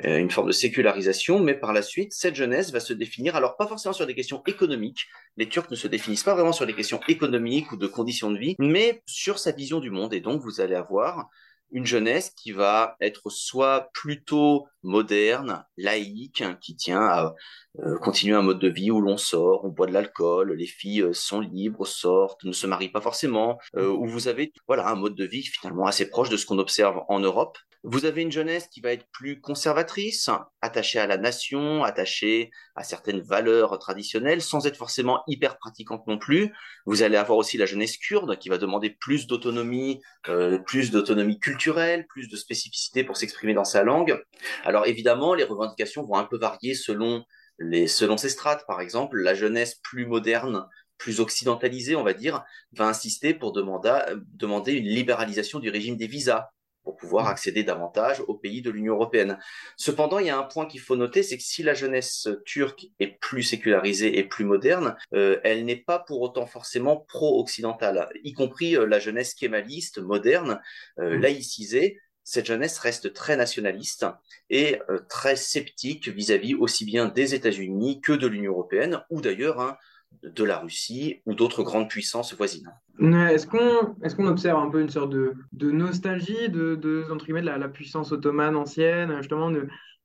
Euh, 0.06 0.18
une 0.18 0.32
forme 0.32 0.48
de 0.48 0.54
sécularisation, 0.54 1.40
mais 1.40 1.54
par 1.54 1.74
la 1.74 1.82
suite, 1.82 2.14
cette 2.14 2.36
jeunesse 2.36 2.72
va 2.72 2.80
se 2.80 2.94
définir, 2.94 3.36
alors 3.36 3.56
pas 3.58 3.68
forcément 3.68 3.94
sur 3.94 4.08
des 4.08 4.16
questions 4.16 4.42
économiques, 4.46 5.08
les 5.38 5.48
Turcs 5.48 5.70
ne 5.70 5.76
se 5.76 5.88
définissent 5.88 6.24
pas 6.24 6.34
vraiment 6.34 6.54
sur 6.54 6.66
des 6.66 6.74
questions 6.74 7.00
économiques 7.08 7.72
ou 7.72 7.78
de 7.78 7.88
conditions 7.88 8.32
de 8.32 8.38
vie, 8.38 8.56
mais 8.60 9.04
sur 9.06 9.40
sa 9.40 9.52
vision 9.52 9.80
du 9.80 9.90
monde. 9.90 10.14
Et 10.14 10.22
donc, 10.22 10.42
vous 10.42 10.62
allez 10.62 10.76
avoir 10.76 11.30
une 11.72 11.86
jeunesse 11.86 12.32
qui 12.38 12.52
va 12.52 12.96
être 13.02 13.30
soit 13.30 13.90
plutôt 13.94 14.68
moderne, 14.84 15.66
laïque, 15.78 16.42
hein, 16.42 16.58
qui 16.62 16.76
tient 16.76 17.02
à 17.02 17.34
euh, 17.80 17.98
continuer 17.98 18.36
un 18.36 18.44
mode 18.44 18.60
de 18.60 18.70
vie 18.70 18.92
où 18.92 19.02
l'on 19.02 19.18
sort, 19.18 19.66
on 19.66 19.70
boit 19.70 19.88
de 19.88 19.92
l'alcool, 19.92 20.54
les 20.54 20.68
filles 20.68 21.02
euh, 21.02 21.14
sont 21.14 21.42
libres, 21.42 21.86
sortent, 21.86 22.44
ne 22.44 22.52
se 22.52 22.68
marient 22.68 22.92
pas 22.92 23.02
forcément, 23.02 23.58
où 23.76 24.06
vous 24.08 24.28
avez 24.28 24.54
voilà 24.68 24.88
un 24.88 24.96
mode 24.96 25.16
de 25.16 25.26
vie 25.26 25.44
finalement 25.44 25.86
assez 25.86 26.10
proche 26.10 26.30
de 26.30 26.38
ce 26.38 26.46
qu'on 26.46 26.60
observe 26.60 27.02
en 27.10 27.20
Europe, 27.20 27.58
vous 27.86 28.06
avez 28.06 28.24
une 28.24 28.32
jeunesse 28.32 28.68
qui 28.68 28.82
va 28.82 28.92
être 28.92 29.06
plus 29.12 29.40
conservatrice, 29.40 30.30
attachée 30.62 30.98
à 30.98 31.06
la 31.06 31.18
nation, 31.18 31.84
attachée 31.84 32.50
à 32.76 32.84
certaines 32.84 33.22
valeurs 33.22 33.78
traditionnelles, 33.78 34.42
sans 34.42 34.66
être 34.66 34.76
forcément 34.76 35.22
hyper 35.28 35.60
pratiquante 35.60 36.06
non 36.08 36.18
plus. 36.18 36.52
Vous 36.88 37.04
allez 37.04 37.16
avoir 37.16 37.38
aussi 37.38 37.58
la 37.58 37.68
jeunesse 37.68 37.98
kurde 37.98 38.40
qui 38.40 38.50
va 38.50 38.58
demander 38.58 38.90
plus 38.90 39.28
d'autonomie, 39.28 40.02
euh, 40.28 40.58
plus 40.58 40.90
d'autonomie 40.90 41.40
culturelle, 41.40 42.08
plus 42.08 42.28
de 42.28 42.36
spécificité 42.36 43.04
pour 43.04 43.18
s'exprimer 43.18 43.54
dans 43.54 43.64
sa 43.64 43.84
langue. 43.84 44.20
Alors 44.64 44.88
évidemment, 44.88 45.36
les 45.36 45.44
revendications 45.44 46.04
vont 46.04 46.16
un 46.16 46.26
peu 46.26 46.40
varier 46.40 46.74
selon 46.74 47.24
les 47.60 47.88
selon 47.88 48.18
ces 48.18 48.30
strates. 48.30 48.66
Par 48.68 48.82
exemple, 48.82 49.18
la 49.18 49.36
jeunesse 49.36 49.76
plus 49.84 50.08
moderne 50.08 50.68
plus 50.98 51.20
occidentalisée, 51.20 51.96
on 51.96 52.04
va 52.04 52.14
dire, 52.14 52.44
va 52.72 52.88
insister 52.88 53.34
pour 53.34 53.52
demander, 53.52 54.00
demander 54.34 54.74
une 54.74 54.88
libéralisation 54.88 55.60
du 55.60 55.70
régime 55.70 55.98
des 55.98 56.08
visas 56.08 56.48
pour 56.86 56.96
pouvoir 56.96 57.26
mm. 57.26 57.30
accéder 57.30 57.64
davantage 57.64 58.22
aux 58.28 58.36
pays 58.36 58.62
de 58.62 58.70
l'Union 58.70 58.94
européenne. 58.94 59.38
Cependant, 59.76 60.20
il 60.20 60.28
y 60.28 60.30
a 60.30 60.38
un 60.38 60.44
point 60.44 60.68
qu'il 60.68 60.80
faut 60.80 60.96
noter, 60.96 61.24
c'est 61.24 61.36
que 61.36 61.44
si 61.44 61.64
la 61.64 61.74
jeunesse 61.74 62.30
turque 62.46 62.88
est 63.00 63.20
plus 63.20 63.44
sécularisée 63.44 64.18
et 64.18 64.24
plus 64.24 64.46
moderne, 64.46 64.96
euh, 65.14 65.40
elle 65.44 65.66
n'est 65.66 65.76
pas 65.76 66.00
pour 66.00 66.22
autant 66.22 66.46
forcément 66.46 66.96
pro-occidentale, 66.96 68.10
y 68.24 68.32
compris 68.32 68.78
euh, 68.78 68.86
la 68.86 69.00
jeunesse 69.00 69.34
kémaliste, 69.34 69.98
moderne, 69.98 70.62
euh, 71.00 71.18
mm. 71.18 71.22
laïcisée. 71.22 72.00
Cette 72.24 72.46
jeunesse 72.48 72.80
reste 72.80 73.14
très 73.14 73.38
nationaliste 73.38 74.08
et 74.50 74.80
très 75.10 75.36
sceptique 75.36 76.08
vis-à-vis 76.08 76.56
aussi 76.56 76.84
bien 76.84 77.06
des 77.06 77.36
États-Unis 77.36 78.02
que 78.02 78.14
de 78.14 78.26
l'Union 78.26 78.54
européenne, 78.54 79.04
ou 79.12 79.22
d'ailleurs 79.22 79.60
hein, 79.60 79.78
de 80.24 80.44
la 80.44 80.60
Russie 80.60 81.22
ou 81.26 81.34
d'autres 81.34 81.64
grandes 81.64 81.90
puissances 81.90 82.34
voisines. 82.36 82.72
Est-ce 83.00 83.46
qu'on 83.48 84.26
est 84.26 84.30
observe 84.30 84.60
un 84.60 84.70
peu 84.70 84.82
une 84.82 84.90
sorte 84.90 85.10
de, 85.10 85.34
de 85.52 85.72
nostalgie 85.72 86.50
de, 86.50 86.76
de, 86.76 87.06
entre 87.12 87.26
guillemets, 87.26 87.42
de 87.42 87.48
la, 87.48 87.68
puissance 87.68 88.12
ottomane 88.12 88.56
ancienne, 88.56 89.16
justement, 89.18 89.52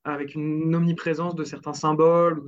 avec 0.04 0.34
une 0.34 0.74
omniprésence 0.74 1.34
de 1.34 1.44
certains 1.44 1.72
symboles, 1.72 2.42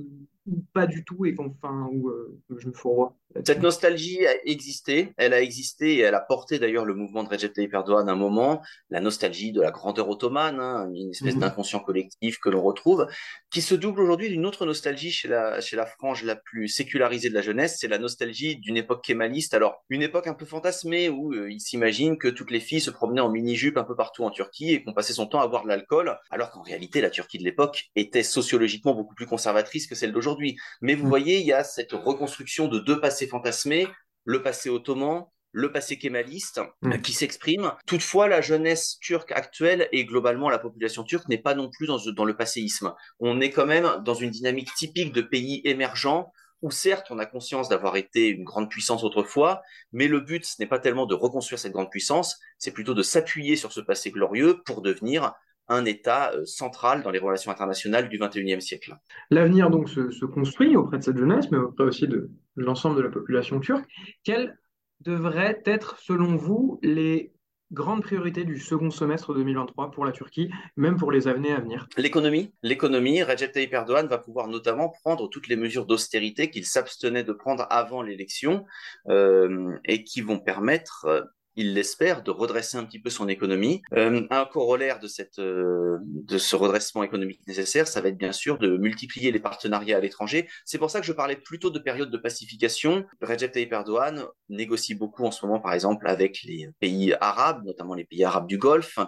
pas 0.73 0.87
du 0.87 1.05
tout 1.05 1.25
et 1.25 1.35
qu'enfin 1.35 1.87
où 1.91 2.09
euh, 2.09 2.41
je 2.57 2.67
me 2.67 2.73
fourvoie 2.73 3.15
Cette 3.45 3.61
nostalgie 3.61 4.25
a 4.25 4.33
existé, 4.45 5.13
elle 5.17 5.33
a 5.33 5.41
existé 5.41 5.95
et 5.95 5.99
elle 5.99 6.15
a 6.15 6.19
porté 6.19 6.59
d'ailleurs 6.59 6.83
le 6.83 6.93
mouvement 6.93 7.23
de 7.23 7.29
Recep 7.29 7.53
Tayyip 7.53 7.73
Erdogan 7.73 8.09
un 8.09 8.15
moment, 8.15 8.61
la 8.89 8.99
nostalgie 8.99 9.53
de 9.53 9.61
la 9.61 9.71
grandeur 9.71 10.09
ottomane, 10.09 10.59
hein, 10.59 10.89
une 10.93 11.11
espèce 11.11 11.35
mmh. 11.35 11.39
d'inconscient 11.39 11.79
collectif 11.79 12.39
que 12.39 12.49
l'on 12.49 12.61
retrouve, 12.61 13.07
qui 13.51 13.61
se 13.61 13.73
double 13.73 14.01
aujourd'hui 14.01 14.29
d'une 14.29 14.45
autre 14.45 14.65
nostalgie 14.65 15.11
chez 15.11 15.29
la, 15.29 15.61
chez 15.61 15.77
la 15.77 15.85
frange 15.85 16.23
la 16.23 16.35
plus 16.35 16.67
sécularisée 16.67 17.29
de 17.29 17.35
la 17.35 17.41
jeunesse, 17.41 17.77
c'est 17.79 17.87
la 17.87 17.97
nostalgie 17.97 18.57
d'une 18.57 18.75
époque 18.75 19.03
kémaliste, 19.03 19.53
alors 19.53 19.83
une 19.89 20.01
époque 20.01 20.27
un 20.27 20.33
peu 20.33 20.45
fantasmée 20.45 21.07
où 21.07 21.33
euh, 21.33 21.49
il 21.49 21.61
s'imagine 21.61 22.17
que 22.17 22.27
toutes 22.27 22.51
les 22.51 22.59
filles 22.59 22.81
se 22.81 22.91
promenaient 22.91 23.21
en 23.21 23.31
mini-jupe 23.31 23.77
un 23.77 23.85
peu 23.85 23.95
partout 23.95 24.25
en 24.25 24.29
Turquie 24.29 24.73
et 24.73 24.83
qu'on 24.83 24.93
passait 24.93 25.13
son 25.13 25.25
temps 25.25 25.41
à 25.41 25.47
boire 25.47 25.63
de 25.63 25.69
l'alcool, 25.69 26.17
alors 26.31 26.51
qu'en 26.51 26.61
réalité 26.61 26.99
la 26.99 27.09
Turquie 27.09 27.37
de 27.37 27.43
l'époque 27.43 27.85
était 27.95 28.23
sociologiquement 28.23 28.93
beaucoup 28.93 29.15
plus 29.15 29.25
conservatrice 29.25 29.87
que 29.87 29.95
celle 29.95 30.11
d'aujourd'hui. 30.11 30.32
Mais 30.81 30.95
vous 30.95 31.05
mm. 31.05 31.09
voyez, 31.09 31.39
il 31.39 31.45
y 31.45 31.53
a 31.53 31.63
cette 31.63 31.93
reconstruction 31.93 32.67
de 32.67 32.79
deux 32.79 32.99
passés 32.99 33.27
fantasmés, 33.27 33.87
le 34.25 34.41
passé 34.41 34.69
ottoman, 34.69 35.25
le 35.51 35.71
passé 35.71 35.97
kémaliste 35.97 36.61
mm. 36.81 37.01
qui 37.01 37.13
s'exprime. 37.13 37.73
Toutefois, 37.85 38.27
la 38.27 38.41
jeunesse 38.41 38.97
turque 38.99 39.31
actuelle 39.31 39.87
et 39.91 40.05
globalement 40.05 40.49
la 40.49 40.59
population 40.59 41.03
turque 41.03 41.27
n'est 41.29 41.37
pas 41.37 41.55
non 41.55 41.69
plus 41.69 41.87
dans, 41.87 41.99
dans 42.15 42.25
le 42.25 42.35
passéisme. 42.35 42.93
On 43.19 43.39
est 43.39 43.51
quand 43.51 43.67
même 43.67 44.01
dans 44.03 44.15
une 44.15 44.31
dynamique 44.31 44.73
typique 44.75 45.13
de 45.13 45.21
pays 45.21 45.61
émergents 45.63 46.31
où 46.63 46.71
certes 46.71 47.07
on 47.11 47.19
a 47.19 47.25
conscience 47.25 47.69
d'avoir 47.69 47.97
été 47.97 48.29
une 48.29 48.45
grande 48.45 48.69
puissance 48.69 49.03
autrefois, 49.03 49.61
mais 49.91 50.07
le 50.07 50.21
but 50.21 50.45
ce 50.45 50.55
n'est 50.59 50.67
pas 50.67 50.79
tellement 50.79 51.05
de 51.05 51.13
reconstruire 51.13 51.59
cette 51.59 51.73
grande 51.73 51.91
puissance, 51.91 52.39
c'est 52.57 52.71
plutôt 52.71 52.93
de 52.93 53.03
s'appuyer 53.03 53.57
sur 53.57 53.73
ce 53.73 53.81
passé 53.81 54.11
glorieux 54.11 54.63
pour 54.65 54.81
devenir 54.81 55.33
un 55.67 55.85
État 55.85 56.31
euh, 56.33 56.45
central 56.45 57.03
dans 57.03 57.11
les 57.11 57.19
relations 57.19 57.51
internationales 57.51 58.09
du 58.09 58.19
XXIe 58.19 58.61
siècle. 58.61 58.97
L'avenir 59.29 59.69
donc 59.69 59.89
se, 59.89 60.25
construit 60.25 60.75
auprès 60.75 60.97
de 60.97 61.03
cette 61.03 61.17
jeunesse, 61.17 61.49
mais 61.51 61.57
auprès 61.57 61.85
aussi 61.85 62.07
de, 62.07 62.29
l'ensemble 62.55 62.97
de 62.97 63.01
la 63.01 63.09
population 63.09 63.59
turque. 63.59 63.85
Quelles 64.23 64.57
devraient 65.01 65.61
être, 65.65 65.97
selon 65.99 66.35
vous, 66.35 66.79
les 66.81 67.33
grandes 67.71 68.03
priorités 68.03 68.45
du 68.45 68.59
second 68.59 68.91
semestre 68.91 69.33
2023 69.33 69.91
pour 69.91 70.05
la 70.05 70.11
Turquie, 70.11 70.49
même 70.77 70.97
pour 70.97 71.11
les 71.11 71.27
années 71.27 71.51
à 71.51 71.59
venir? 71.59 71.87
L'économie. 71.97 72.53
L'économie, 72.61 73.23
Recep 73.23 73.51
Tayyip 73.51 73.73
Erdogan 73.73 74.07
va 74.07 74.19
pouvoir 74.19 74.47
notamment 74.47 74.89
prendre 74.89 75.27
toutes 75.27 75.47
les 75.47 75.55
mesures 75.55 75.85
d'austérité 75.85 76.49
qu'il 76.49 76.65
s'abstenait 76.65 77.23
de 77.23 77.33
prendre 77.33 77.65
avant 77.69 78.01
l'élection 78.01 78.65
euh, 79.07 79.75
et 79.85 80.03
qui 80.03 80.21
vont 80.21 80.39
permettre 80.39 81.05
euh, 81.05 81.21
il 81.55 81.73
l'espère, 81.73 82.23
de 82.23 82.31
redresser 82.31 82.77
un 82.77 82.83
petit 82.83 82.99
peu 82.99 83.09
son 83.09 83.27
économie. 83.27 83.81
Euh, 83.93 84.25
un 84.29 84.45
corollaire 84.45 84.99
de, 84.99 85.07
cette, 85.07 85.39
euh, 85.39 85.97
de 86.01 86.37
ce 86.37 86.55
redressement 86.55 87.03
économique 87.03 87.41
nécessaire, 87.47 87.87
ça 87.87 88.01
va 88.01 88.09
être 88.09 88.17
bien 88.17 88.31
sûr 88.31 88.57
de 88.57 88.77
multiplier 88.77 89.31
les 89.31 89.39
partenariats 89.39 89.97
à 89.97 89.99
l'étranger. 89.99 90.47
C'est 90.65 90.77
pour 90.77 90.89
ça 90.89 90.99
que 90.99 91.05
je 91.05 91.13
parlais 91.13 91.35
plutôt 91.35 91.69
de 91.69 91.79
période 91.79 92.09
de 92.09 92.17
pacification. 92.17 93.05
Recep 93.21 93.51
Tayyip 93.51 93.71
Erdogan 93.71 94.25
négocie 94.49 94.95
beaucoup 94.95 95.25
en 95.25 95.31
ce 95.31 95.45
moment, 95.45 95.59
par 95.59 95.73
exemple, 95.73 96.07
avec 96.07 96.41
les 96.43 96.69
pays 96.79 97.13
arabes, 97.21 97.63
notamment 97.65 97.93
les 97.93 98.05
pays 98.05 98.23
arabes 98.23 98.47
du 98.47 98.57
Golfe. 98.57 98.99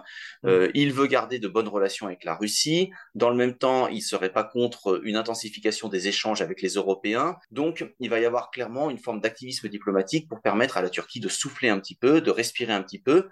Euh, 0.44 0.70
il 0.74 0.92
veut 0.92 1.06
garder 1.06 1.38
de 1.38 1.48
bonnes 1.48 1.68
relations 1.68 2.06
avec 2.06 2.24
la 2.24 2.34
Russie. 2.34 2.90
Dans 3.14 3.30
le 3.30 3.36
même 3.36 3.56
temps, 3.56 3.88
il 3.88 4.02
serait 4.02 4.32
pas 4.32 4.44
contre 4.44 5.00
une 5.04 5.16
intensification 5.16 5.88
des 5.88 6.08
échanges 6.08 6.42
avec 6.42 6.62
les 6.62 6.74
Européens. 6.74 7.36
Donc, 7.50 7.92
il 8.00 8.10
va 8.10 8.20
y 8.20 8.24
avoir 8.24 8.50
clairement 8.50 8.90
une 8.90 8.98
forme 8.98 9.20
d'activisme 9.20 9.68
diplomatique 9.68 10.28
pour 10.28 10.40
permettre 10.40 10.76
à 10.76 10.82
la 10.82 10.90
Turquie 10.90 11.20
de 11.20 11.28
souffler 11.28 11.68
un 11.68 11.80
petit 11.80 11.96
peu, 11.96 12.20
de 12.20 12.30
respirer 12.36 12.72
un 12.72 12.82
petit 12.82 13.00
peu. 13.00 13.28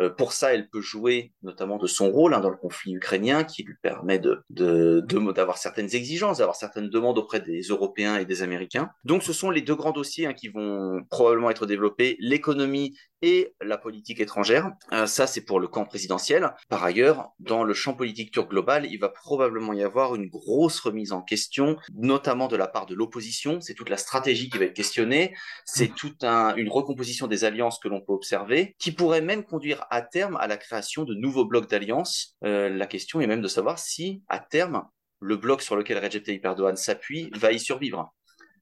Euh, 0.00 0.10
pour 0.10 0.32
ça, 0.32 0.54
elle 0.54 0.68
peut 0.68 0.80
jouer 0.80 1.32
notamment 1.42 1.76
de 1.76 1.86
son 1.86 2.10
rôle 2.10 2.34
hein, 2.34 2.40
dans 2.40 2.50
le 2.50 2.56
conflit 2.56 2.94
ukrainien, 2.94 3.44
qui 3.44 3.64
lui 3.64 3.74
permet 3.82 4.18
de, 4.18 4.44
d'avoir 4.50 5.58
certaines 5.58 5.94
exigences, 5.94 6.38
d'avoir 6.38 6.56
certaines 6.56 6.88
demandes 6.88 7.18
auprès 7.18 7.40
des 7.40 7.62
Européens 7.62 8.16
et 8.16 8.24
des 8.24 8.42
Américains. 8.42 8.90
Donc, 9.04 9.22
ce 9.22 9.32
sont 9.32 9.50
les 9.50 9.62
deux 9.62 9.74
grands 9.74 9.92
dossiers 9.92 10.26
hein, 10.26 10.34
qui 10.34 10.48
vont 10.48 11.02
probablement 11.10 11.50
être 11.50 11.66
développés 11.66 12.16
l'économie 12.20 12.96
et 13.22 13.54
la 13.60 13.78
politique 13.78 14.20
étrangère. 14.20 14.70
Euh, 14.92 15.06
ça, 15.06 15.26
c'est 15.26 15.44
pour 15.44 15.60
le 15.60 15.68
camp 15.68 15.84
présidentiel. 15.84 16.54
Par 16.68 16.84
ailleurs, 16.84 17.30
dans 17.38 17.64
le 17.64 17.74
champ 17.74 17.94
politique 17.94 18.30
turc 18.30 18.50
global, 18.50 18.86
il 18.86 18.98
va 18.98 19.08
probablement 19.08 19.72
y 19.72 19.82
avoir 19.82 20.14
une 20.14 20.28
grosse 20.28 20.80
remise 20.80 21.12
en 21.12 21.22
question, 21.22 21.76
notamment 21.94 22.48
de 22.48 22.56
la 22.56 22.66
part 22.66 22.86
de 22.86 22.94
l'opposition. 22.94 23.60
C'est 23.60 23.74
toute 23.74 23.90
la 23.90 23.96
stratégie 23.96 24.48
qui 24.50 24.58
va 24.58 24.66
être 24.66 24.74
questionnée. 24.74 25.34
C'est 25.64 25.94
toute 25.94 26.24
une 26.24 26.68
recomposition 26.68 27.26
des 27.26 27.44
alliances 27.44 27.78
que 27.78 27.88
l'on 27.88 28.00
peut 28.00 28.12
observer 28.12 28.74
qui 28.78 28.92
pourrait 28.92 29.20
même 29.20 29.44
conduire 29.44 29.84
à 29.90 30.02
terme 30.02 30.36
à 30.36 30.46
la 30.46 30.56
création 30.56 31.04
de 31.04 31.14
nouveaux 31.14 31.44
blocs 31.44 31.68
d'alliance. 31.68 32.36
Euh, 32.44 32.68
la 32.68 32.86
question 32.86 33.20
est 33.20 33.26
même 33.26 33.42
de 33.42 33.48
savoir 33.48 33.78
si, 33.78 34.22
à 34.28 34.38
terme, 34.38 34.84
le 35.20 35.36
bloc 35.36 35.62
sur 35.62 35.76
lequel 35.76 35.98
Recep 35.98 36.22
Tayyip 36.22 36.44
Erdogan 36.44 36.76
s'appuie 36.76 37.30
va 37.34 37.52
y 37.52 37.58
survivre. 37.58 38.14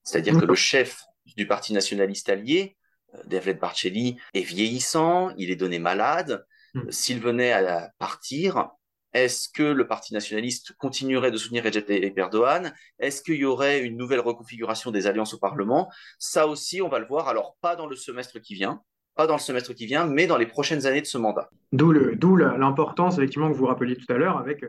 C'est-à-dire 0.04 0.38
que 0.38 0.44
le 0.44 0.54
chef 0.54 1.02
du 1.36 1.46
parti 1.46 1.72
nationaliste 1.72 2.28
allié, 2.28 2.76
David 3.24 3.58
Barcelli, 3.58 4.16
est 4.34 4.42
vieillissant, 4.42 5.30
il 5.36 5.50
est 5.50 5.56
donné 5.56 5.78
malade. 5.78 6.44
Hmm. 6.74 6.90
S'il 6.90 7.20
venait 7.20 7.52
à 7.52 7.90
partir, 7.98 8.70
est-ce 9.16 9.48
que 9.48 9.62
le 9.62 9.86
Parti 9.86 10.12
nationaliste 10.12 10.74
continuerait 10.76 11.30
de 11.30 11.38
soutenir 11.38 11.64
Recep 11.64 11.86
Tayyip 11.86 12.18
Erdogan? 12.18 12.74
Est-ce 12.98 13.22
qu'il 13.22 13.36
y 13.36 13.46
aurait 13.46 13.82
une 13.82 13.96
nouvelle 13.96 14.20
reconfiguration 14.20 14.90
des 14.90 15.06
alliances 15.06 15.32
au 15.32 15.38
Parlement? 15.38 15.90
Ça 16.18 16.46
aussi, 16.46 16.82
on 16.82 16.88
va 16.88 16.98
le 16.98 17.06
voir. 17.06 17.28
Alors, 17.28 17.56
pas 17.62 17.76
dans 17.76 17.86
le 17.86 17.96
semestre 17.96 18.38
qui 18.40 18.54
vient, 18.54 18.82
pas 19.14 19.26
dans 19.26 19.36
le 19.36 19.40
semestre 19.40 19.72
qui 19.72 19.86
vient, 19.86 20.04
mais 20.04 20.26
dans 20.26 20.36
les 20.36 20.46
prochaines 20.46 20.84
années 20.84 21.00
de 21.00 21.06
ce 21.06 21.16
mandat. 21.16 21.48
D'où 21.72 22.36
l'importance, 22.36 23.16
effectivement, 23.16 23.50
que 23.50 23.56
vous 23.56 23.64
rappeliez 23.64 23.96
tout 23.96 24.12
à 24.12 24.18
l'heure, 24.18 24.36
avec 24.36 24.62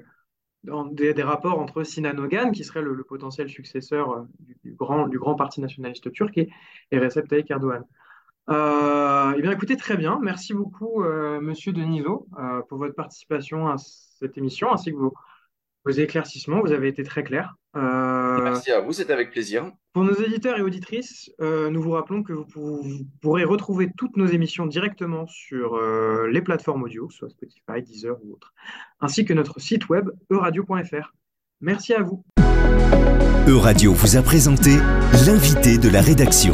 des, 0.91 1.23
rapports 1.23 1.60
entre 1.60 1.84
Sinan 1.84 2.17
Ogan, 2.17 2.52
qui 2.54 2.63
serait 2.63 2.82
le, 2.82 3.04
potentiel 3.04 3.50
successeur 3.50 4.12
euh, 4.12 4.21
du, 4.63 4.73
grand, 4.73 5.08
du 5.08 5.19
grand 5.19 5.36
parti 5.36 5.60
nationaliste 5.62 6.12
turc, 6.13 6.38
et, 6.38 6.50
Recep 6.93 7.28
Tayyip 7.28 7.52
Erdogan. 7.52 7.84
Euh, 8.49 9.33
eh 9.38 9.41
bien, 9.41 9.51
écoutez, 9.51 9.75
très 9.75 9.97
bien. 9.97 10.19
Merci 10.21 10.53
beaucoup, 10.53 11.03
euh, 11.03 11.39
Monsieur 11.41 11.73
Deniso, 11.73 12.27
euh, 12.39 12.62
pour 12.69 12.77
votre 12.77 12.95
participation 12.95 13.67
à 13.67 13.75
cette 13.77 14.38
émission, 14.38 14.71
ainsi 14.71 14.91
que 14.91 14.97
vos, 14.97 15.13
vos 15.86 15.91
éclaircissements. 15.91 16.62
Vous 16.62 16.71
avez 16.71 16.88
été 16.88 17.03
très 17.03 17.23
clair. 17.23 17.55
Euh, 17.75 18.41
Merci 18.41 18.71
à 18.71 18.81
vous, 18.81 18.91
c'est 18.93 19.10
avec 19.12 19.31
plaisir. 19.31 19.71
Pour 19.93 20.03
nos 20.03 20.13
éditeurs 20.13 20.57
et 20.57 20.62
auditrices, 20.62 21.31
euh, 21.41 21.69
nous 21.69 21.81
vous 21.81 21.91
rappelons 21.91 22.23
que 22.23 22.33
vous, 22.33 22.81
pourrez 23.21 23.43
retrouver 23.43 23.91
toutes 23.97 24.17
nos 24.17 24.27
émissions 24.27 24.65
directement 24.65 25.25
sur 25.27 25.75
euh, 25.75 26.27
les 26.27 26.41
plateformes 26.41 26.83
audio, 26.83 27.10
soit 27.10 27.29
Spotify, 27.29 27.81
Deezer 27.81 28.17
ou 28.23 28.33
autres, 28.33 28.53
ainsi 28.99 29.25
que 29.25 29.33
notre 29.33 29.60
site 29.60 29.89
web 29.89 30.10
euradio.fr. 30.29 31.13
Merci 31.62 31.93
à 31.93 32.01
vous. 32.01 32.23
Euradio 33.47 33.93
vous 33.93 34.17
a 34.17 34.21
présenté 34.21 34.71
l'invité 35.25 35.77
de 35.77 35.89
la 35.89 36.01
rédaction. 36.01 36.53